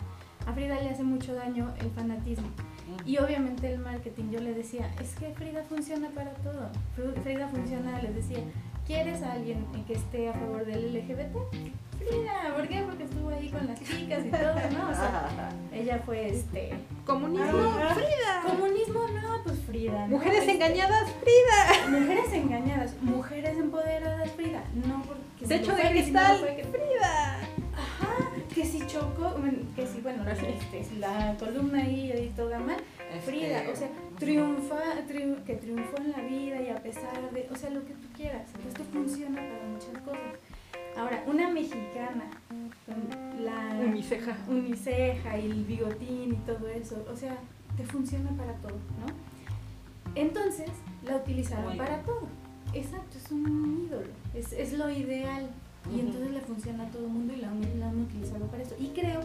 A 0.46 0.52
Frida 0.52 0.80
le 0.80 0.90
hace 0.90 1.02
mucho 1.02 1.34
daño 1.34 1.72
el 1.80 1.90
fanatismo 1.90 2.48
y 3.04 3.18
obviamente 3.18 3.72
el 3.72 3.78
marketing. 3.80 4.30
Yo 4.30 4.40
le 4.40 4.54
decía, 4.54 4.90
es 5.00 5.14
que 5.16 5.32
Frida 5.34 5.62
funciona 5.64 6.08
para 6.10 6.30
todo. 6.34 6.68
Frida 7.22 7.48
funciona, 7.48 8.00
les 8.00 8.14
decía, 8.14 8.38
¿quieres 8.86 9.22
a 9.22 9.32
alguien 9.32 9.64
que 9.86 9.94
esté 9.94 10.28
a 10.28 10.32
favor 10.34 10.64
del 10.64 10.92
LGBT? 10.94 11.36
Frida, 12.08 12.54
¿por 12.54 12.68
qué? 12.68 12.82
Porque 12.82 13.04
estuvo 13.04 13.28
ahí 13.30 13.48
con 13.50 13.66
las 13.66 13.78
chicas 13.82 14.24
y 14.26 14.30
todo, 14.30 14.54
¿no? 14.78 14.90
O 14.90 14.94
sea, 14.94 15.28
ella 15.72 16.00
fue 16.04 16.28
este 16.28 16.72
Comunismo, 17.04 17.46
Ah. 17.80 17.94
Frida. 17.94 18.42
Comunismo 18.46 19.00
no, 19.08 19.42
pues 19.44 19.58
Frida. 19.66 20.00
¿no? 20.06 20.16
Mujeres 20.16 20.40
Este, 20.40 20.52
engañadas, 20.52 21.10
Frida. 21.22 21.88
Mujeres 22.00 22.32
engañadas, 22.32 22.94
mujeres 23.02 23.56
empoderadas, 23.58 24.30
Frida. 24.32 24.62
No 24.86 25.02
porque 25.02 25.46
de 25.46 25.58
que 25.60 25.64
si 25.64 25.70
no 25.70 25.76
cristal, 25.76 26.46
que- 26.56 26.64
Frida. 26.64 27.38
Ajá, 27.76 28.30
que 28.54 28.64
si 28.64 28.86
chocó, 28.86 29.34
que 29.76 29.86
si, 29.86 30.00
bueno, 30.00 30.24
este, 30.30 30.96
la 30.98 31.36
columna 31.38 31.82
ahí, 31.82 32.10
ahí 32.10 32.32
toda 32.36 32.58
mal. 32.58 32.78
Frida, 33.24 33.62
o 33.72 33.76
sea, 33.76 33.88
triunfa, 34.18 34.76
triun- 35.08 35.44
que 35.44 35.54
triunfó 35.56 35.96
en 35.98 36.12
la 36.12 36.18
vida 36.22 36.60
y 36.62 36.70
a 36.70 36.76
pesar 36.76 37.30
de, 37.32 37.48
o 37.52 37.56
sea, 37.56 37.70
lo 37.70 37.84
que 37.84 37.92
tú 37.92 38.08
quieras. 38.16 38.42
Esto 38.66 38.82
funciona 38.92 39.36
para 39.36 39.64
muchas 39.72 40.02
cosas. 40.02 40.40
Ahora, 40.96 41.22
una 41.26 41.48
mexicana 41.50 42.24
con 42.86 43.44
la 43.44 43.84
Uniceja. 43.84 44.36
uniceja 44.48 45.38
y 45.38 45.50
el 45.50 45.64
bigotín 45.64 46.32
y 46.32 46.36
todo 46.46 46.68
eso, 46.68 47.04
o 47.12 47.16
sea, 47.16 47.36
te 47.76 47.84
funciona 47.84 48.30
para 48.30 48.54
todo, 48.54 48.72
¿no? 49.00 49.06
Entonces, 50.14 50.70
la 51.04 51.16
utilizaron 51.16 51.66
Muy 51.68 51.76
para 51.76 52.00
todo. 52.02 52.26
Exacto, 52.72 53.18
es 53.18 53.30
un 53.30 53.86
ídolo, 53.86 54.06
es, 54.34 54.52
es 54.52 54.72
lo 54.72 54.90
ideal. 54.90 55.48
Y 55.94 56.00
entonces 56.00 56.30
le 56.32 56.40
funciona 56.40 56.84
a 56.84 56.90
todo 56.90 57.04
el 57.06 57.12
mundo 57.12 57.32
y 57.32 57.36
la, 57.36 57.48
han- 57.50 57.78
la 57.80 57.88
han 57.90 58.00
utilizado 58.00 58.46
para 58.46 58.62
eso. 58.62 58.74
Y 58.78 58.88
creo 58.88 59.20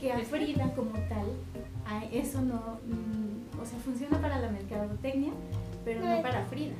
que 0.00 0.10
a 0.12 0.18
Frida 0.20 0.72
como 0.74 0.92
tal, 0.92 1.26
a 1.86 2.04
eso 2.06 2.40
no, 2.40 2.78
mm, 2.86 3.60
o 3.60 3.66
sea, 3.66 3.78
funciona 3.80 4.18
para 4.18 4.38
la 4.38 4.48
mercadotecnia, 4.48 5.32
pero 5.84 6.00
no 6.00 6.16
No, 6.16 6.22
para 6.22 6.46
Frida. 6.46 6.72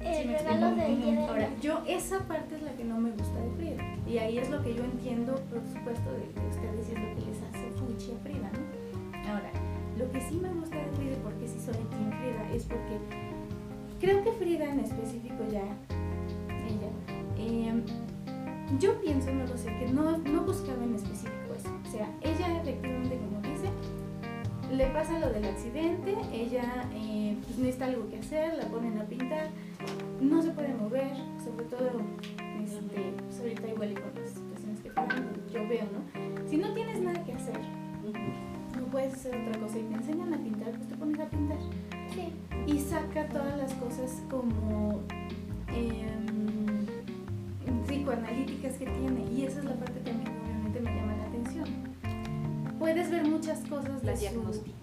El 0.00 0.14
¿Sí 0.14 0.28
regalo 0.28 0.74
día 0.74 0.86
de 0.86 1.26
Ahora, 1.26 1.48
yo 1.60 1.82
esa 1.86 2.20
parte 2.20 2.54
es 2.54 2.62
la 2.62 2.72
que 2.72 2.84
no 2.84 2.98
me 2.98 3.10
gusta 3.10 3.38
de 3.38 3.50
Frida. 3.50 3.84
Y 4.06 4.18
ahí 4.18 4.38
es 4.38 4.48
lo 4.50 4.62
que 4.62 4.74
yo 4.74 4.82
entiendo, 4.82 5.34
por 5.34 5.60
supuesto, 5.66 6.10
de, 6.12 6.40
de 6.40 6.48
usted 6.48 6.72
diciendo 6.76 7.08
que 7.14 7.26
les 7.26 7.42
hace 7.42 7.70
fuchi 7.78 8.12
a 8.12 8.18
Frida, 8.22 8.50
¿no? 8.52 9.30
Ahora, 9.30 9.50
lo 9.98 10.10
que 10.10 10.20
sí 10.22 10.36
me 10.36 10.48
gusta 10.48 10.76
de 10.76 10.90
Frida, 10.96 11.16
porque 11.22 11.46
sí 11.46 11.60
soy 11.60 11.74
Team 11.74 12.10
Frida, 12.10 12.52
es 12.52 12.64
porque 12.64 12.98
creo 14.00 14.24
que 14.24 14.32
Frida 14.32 14.64
en 14.72 14.80
específico 14.80 15.44
ya, 15.50 15.64
ella, 16.48 16.90
eh, 17.36 17.82
yo 18.78 19.00
pienso, 19.00 19.30
no 19.32 19.46
lo 19.46 19.56
sé, 19.58 19.66
que 19.78 19.88
no, 19.92 20.16
no 20.16 20.42
buscaba 20.42 20.82
en 20.82 20.94
específico 20.94 21.54
eso. 21.54 21.68
O 21.86 21.90
sea, 21.90 22.08
ella 22.22 22.60
efectivamente, 22.62 23.18
como 23.18 23.39
le 24.80 24.86
pasa 24.86 25.18
lo 25.18 25.30
del 25.30 25.44
accidente, 25.44 26.16
ella 26.32 26.88
eh, 26.94 27.36
pues 27.44 27.58
necesita 27.58 27.84
algo 27.84 28.08
que 28.08 28.18
hacer, 28.18 28.54
la 28.54 28.64
ponen 28.64 28.98
a 28.98 29.04
pintar, 29.04 29.48
no 30.22 30.40
se 30.40 30.52
puede 30.52 30.72
mover, 30.72 31.12
sobre 31.44 31.66
todo 31.66 32.00
este, 32.64 33.12
pues, 33.18 33.40
ahorita 33.40 33.68
igual 33.68 33.92
y 33.92 33.94
con 33.96 34.14
las 34.14 34.30
situaciones 34.30 34.80
que 34.80 34.88
pasan, 34.88 35.32
yo 35.52 35.68
veo, 35.68 35.84
¿no? 35.84 36.48
Si 36.48 36.56
no 36.56 36.72
tienes 36.72 36.98
nada 37.02 37.22
que 37.26 37.34
hacer, 37.34 37.60
no 38.74 38.86
puedes 38.86 39.12
hacer 39.12 39.36
otra 39.36 39.60
cosa 39.60 39.78
y 39.78 39.82
te 39.82 39.94
enseñan 39.96 40.32
a 40.32 40.38
pintar, 40.38 40.70
pues 40.70 40.88
te 40.88 40.94
pones 40.94 41.20
a 41.20 41.26
pintar. 41.26 41.58
Y 42.66 42.78
saca 42.78 43.28
todas 43.28 43.58
las 43.58 43.74
cosas 43.74 44.22
como 44.30 45.02
em, 45.68 46.86
psicoanalíticas 47.86 48.78
que 48.78 48.86
puedes 52.92 53.10
ver 53.10 53.24
muchas 53.24 53.58
cosas 53.68 54.02
La 54.04 54.10
de 54.12 54.16
su... 54.16 54.20
diagnostica. 54.22 54.76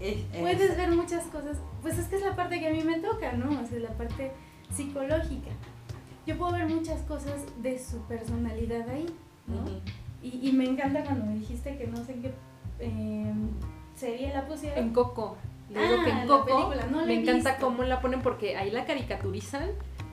Eh, 0.00 0.24
Puedes 0.40 0.76
ver 0.78 0.90
muchas 0.92 1.24
cosas, 1.26 1.58
pues 1.82 1.98
es 1.98 2.06
que 2.06 2.16
es 2.16 2.22
la 2.22 2.34
parte 2.34 2.58
que 2.58 2.68
a 2.68 2.72
mí 2.72 2.82
me 2.82 2.98
toca, 3.00 3.32
¿no? 3.32 3.60
O 3.60 3.66
sea, 3.66 3.78
la 3.80 3.90
parte 3.90 4.32
psicológica. 4.70 5.50
Yo 6.26 6.38
puedo 6.38 6.52
ver 6.52 6.66
muchas 6.68 7.00
cosas 7.02 7.42
de 7.62 7.78
su 7.78 7.98
personalidad 8.04 8.88
ahí, 8.88 9.06
¿no? 9.46 9.62
Y, 10.22 10.48
y 10.48 10.52
me 10.52 10.64
encanta 10.64 11.02
cuando 11.04 11.26
me 11.26 11.34
dijiste 11.34 11.76
que 11.76 11.86
no 11.86 12.02
sé 12.04 12.12
en 12.12 12.22
qué 12.22 12.32
eh, 12.78 13.32
serie 13.94 14.32
la 14.32 14.46
pusieron. 14.46 14.78
En 14.78 14.92
Coco. 14.92 15.36
Le 15.70 15.80
digo 15.82 15.96
Ah, 16.00 16.04
que 16.04 16.10
en 16.10 16.26
Coco 16.26 16.74
no 16.90 17.06
me 17.06 17.12
he 17.14 17.20
encanta 17.20 17.50
visto. 17.52 17.66
cómo 17.66 17.82
la 17.84 18.00
ponen 18.00 18.22
porque 18.22 18.56
ahí 18.56 18.70
la 18.70 18.86
caricaturizan 18.86 19.68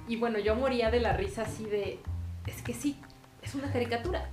y 0.08 0.18
bueno, 0.18 0.38
yo 0.40 0.56
moría 0.56 0.92
de 0.92 1.00
la 1.00 1.14
risa 1.14 1.44
así 1.44 1.64
de, 1.66 2.00
es 2.46 2.62
que 2.62 2.74
sí, 2.74 2.98
es 3.42 3.56
una 3.56 3.72
caricatura. 3.72 4.30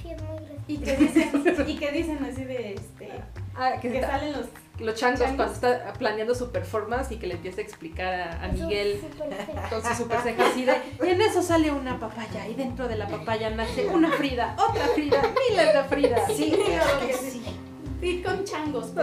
Sí, 0.00 0.08
es 0.10 0.22
muy 0.22 0.31
gracioso. 0.31 0.31
Y 0.68 0.78
que 0.78 0.96
dicen, 0.96 1.30
y 1.66 1.76
que 1.76 1.90
dicen 1.92 2.24
así 2.24 2.44
de 2.44 2.74
este 2.74 3.10
Ah, 3.56 3.72
que 3.80 3.90
que 3.90 3.98
está- 3.98 4.12
salen 4.12 4.32
los 4.32 4.46
los 4.80 4.94
changos, 4.96 5.20
changos. 5.20 5.36
cuando 5.36 5.54
está 5.54 5.92
planeando 5.92 6.34
su 6.34 6.50
performance 6.50 7.12
y 7.12 7.16
que 7.16 7.26
le 7.26 7.34
empieza 7.34 7.60
a 7.60 7.64
explicar 7.64 8.14
a, 8.42 8.48
Miguel 8.48 9.00
con 9.70 9.82
su 9.84 9.94
super 9.94 10.18
así 10.18 10.64
de, 10.64 10.74
y 11.04 11.08
en 11.10 11.20
eso 11.20 11.42
sale 11.42 11.70
una 11.70 12.00
papaya 12.00 12.48
y 12.48 12.54
dentro 12.54 12.88
de 12.88 12.96
la 12.96 13.06
papaya 13.06 13.50
nace 13.50 13.86
una 13.86 14.10
Frida, 14.12 14.56
otra 14.58 14.86
Frida, 14.88 15.22
miles 15.50 15.74
de 15.74 15.84
Frida. 15.84 16.26
Sí, 16.26 16.50
claro 16.66 16.90
es 16.90 17.00
que 17.00 17.06
que 17.08 17.30
sí. 17.30 17.42
sí. 17.44 18.06
y 18.08 18.22
con 18.22 18.44
changos. 18.44 18.92
No, 18.94 19.02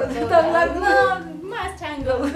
más 1.43 1.79
changos. 1.79 2.29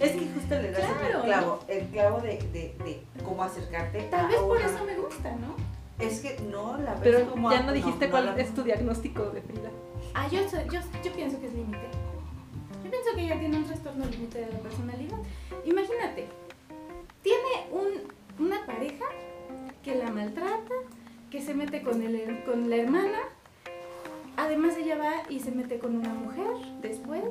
Es 0.00 0.12
que 0.12 0.28
justo 0.34 0.54
le 0.60 0.70
das 0.72 0.80
Claro. 0.80 1.18
el 1.18 1.22
clavo, 1.22 1.58
el 1.68 1.86
clavo 1.88 2.20
de, 2.20 2.38
de, 2.52 2.74
de 2.84 3.02
cómo 3.24 3.44
acercarte 3.44 4.00
Tal 4.10 4.26
a 4.26 4.28
vez 4.28 4.36
por 4.36 4.56
una- 4.56 4.66
eso 4.66 4.84
me 4.84 4.96
gusta, 4.96 5.30
¿no? 5.36 5.54
Es 6.00 6.20
que 6.20 6.38
no 6.50 6.76
la 6.78 6.92
ves 6.94 7.00
Pero 7.02 7.30
como 7.30 7.50
ya 7.50 7.62
no 7.62 7.72
dijiste 7.72 8.08
cuál 8.10 8.26
la- 8.26 8.36
es 8.40 8.54
tu 8.54 8.62
diagnóstico 8.62 9.24
de 9.30 9.42
Frida. 9.42 9.70
Ah, 10.14 10.26
yo, 10.28 10.40
yo, 10.40 10.80
yo 11.04 11.12
pienso 11.12 11.38
que 11.40 11.46
es 11.46 11.54
límite. 11.54 11.78
Yo 12.84 12.90
pienso 12.90 13.10
que 13.14 13.22
ella 13.22 13.38
tiene 13.38 13.56
un 13.58 13.64
trastorno 13.64 14.04
límite 14.06 14.40
de 14.40 14.52
la 14.52 14.58
personalidad. 14.58 15.18
Imagínate, 15.64 16.26
tiene 17.22 17.66
un, 17.70 18.44
una 18.44 18.64
pareja 18.66 19.04
que 19.82 19.94
la 19.94 20.10
maltrata, 20.10 20.74
que 21.30 21.40
se 21.42 21.54
mete 21.54 21.82
con, 21.82 22.02
el, 22.02 22.42
con 22.44 22.68
la 22.70 22.76
hermana, 22.76 23.18
además 24.36 24.76
ella 24.76 24.96
va 24.96 25.12
y 25.30 25.40
se 25.40 25.50
mete 25.52 25.78
con 25.78 25.96
una 25.96 26.08
mujer 26.14 26.46
después, 26.82 27.22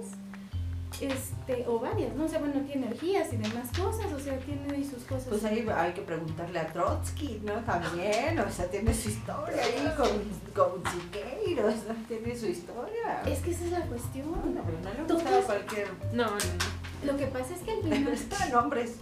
este, 1.02 1.66
o 1.68 1.80
varias, 1.80 2.16
¿no? 2.16 2.26
O 2.26 2.28
sea, 2.28 2.40
bueno, 2.40 2.62
tiene 2.62 2.88
energías 2.88 3.32
y 3.34 3.38
demás 3.38 3.70
cosas, 3.78 4.12
o 4.12 4.20
sea, 4.20 4.38
tiene 4.40 4.62
ahí 4.74 4.84
sus 4.84 5.04
cosas. 5.04 5.28
Pues 5.30 5.44
ahí 5.46 5.66
hay 5.76 5.94
que 5.94 6.02
preguntarle 6.02 6.60
a 6.60 6.68
Trotsky, 6.68 7.42
¿no? 7.44 7.54
También, 7.64 8.40
o 8.40 8.50
sea, 8.50 8.68
tiene 8.70 8.94
su 8.94 9.10
historia 9.10 9.62
ahí 9.64 9.94
con, 9.96 10.10
con 10.54 10.84
Siqueiros, 10.92 11.76
¿no? 11.88 11.96
Tiene 12.08 12.38
su 12.38 12.48
historia. 12.48 13.24
es 13.26 13.40
que 13.40 13.52
esa 13.52 13.66
es 13.66 13.72
la 13.72 13.82
cuestión. 13.82 14.32
Bueno, 14.42 14.62
pero 14.66 14.78
no 14.80 15.08
le 15.08 15.14
gustaba 15.14 15.42
cualquier... 15.42 15.88
No, 16.14 16.26
no, 16.26 16.32
no. 16.32 17.12
Lo 17.12 17.18
que 17.18 17.28
pasa 17.28 17.54
es 17.56 17.62
que 17.62 17.72
al 17.72 17.82
final... 17.82 18.14
Están 18.14 18.56
hombres, 18.56 18.96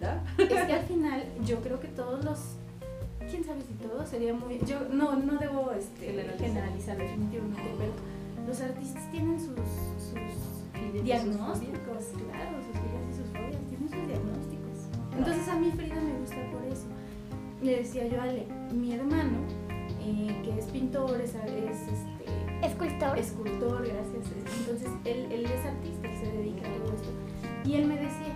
¿no? 0.00 0.44
Es 0.44 0.48
que 0.48 0.72
al 0.72 0.86
final 0.86 1.24
yo 1.44 1.60
creo 1.60 1.80
que 1.80 1.88
todos 1.88 2.24
los, 2.24 2.38
quién 3.30 3.44
sabe 3.44 3.62
si 3.62 3.74
todos 3.74 4.08
sería 4.08 4.32
muy, 4.34 4.60
yo 4.66 4.80
no, 4.90 5.16
no 5.16 5.38
debo 5.38 5.72
este, 5.72 6.06
generalizar. 6.38 6.96
definitivamente, 6.96 7.62
pero 7.78 7.92
los 8.46 8.60
artistas 8.60 9.10
tienen 9.10 9.38
sus, 9.38 9.56
sus 9.56 10.61
diagnósticos, 11.00 12.04
claro, 12.30 12.58
sus 12.62 12.76
filas 12.80 13.02
y 13.10 13.14
sus 13.16 13.26
fobias, 13.30 13.62
tienen 13.68 13.88
sus 13.88 14.06
diagnósticos. 14.06 14.62
Entonces 15.16 15.48
a 15.48 15.58
mí 15.58 15.70
Frida 15.70 16.00
me 16.00 16.18
gusta 16.20 16.36
por 16.52 16.64
eso. 16.64 16.86
Le 17.62 17.76
decía 17.78 18.06
yo 18.06 18.20
a 18.20 18.24
Ale, 18.24 18.46
mi 18.72 18.92
hermano, 18.92 19.38
eh, 20.00 20.40
que 20.44 20.58
es 20.58 20.66
pintor, 20.66 21.20
es, 21.20 21.34
este, 21.34 22.66
escultor. 22.66 23.18
Escultor, 23.18 23.86
gracias. 23.86 24.26
Entonces 24.58 24.90
él, 25.04 25.44
es 25.44 25.64
artista 25.64 26.08
se 26.18 26.32
dedica 26.32 26.68
a 26.68 26.74
todo 26.76 26.94
esto. 26.94 27.10
Y 27.64 27.74
él 27.74 27.86
me 27.86 27.96
decía, 27.96 28.34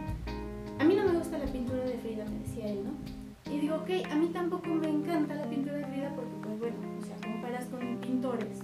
a 0.79 0.85
mí 0.85 0.95
no 0.95 1.05
me 1.05 1.19
gusta 1.19 1.38
la 1.38 1.47
pintura 1.47 1.83
de 1.85 1.99
Frida, 1.99 2.25
me 2.25 2.38
decía 2.38 2.69
él, 2.69 2.85
¿no? 2.85 3.53
Y 3.53 3.61
digo, 3.61 3.77
ok, 3.77 3.90
a 4.11 4.14
mí 4.16 4.29
tampoco 4.33 4.69
me 4.69 4.88
encanta 4.88 5.35
la 5.35 5.49
pintura 5.49 5.77
de 5.77 5.87
Frida 5.87 6.12
porque, 6.14 6.37
pues 6.42 6.59
bueno, 6.59 6.77
o 7.01 7.05
sea, 7.05 7.16
comparas 7.23 7.64
con 7.66 7.81
pintores. 7.99 8.61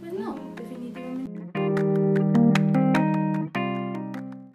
Pues 0.00 0.12
no, 0.12 0.36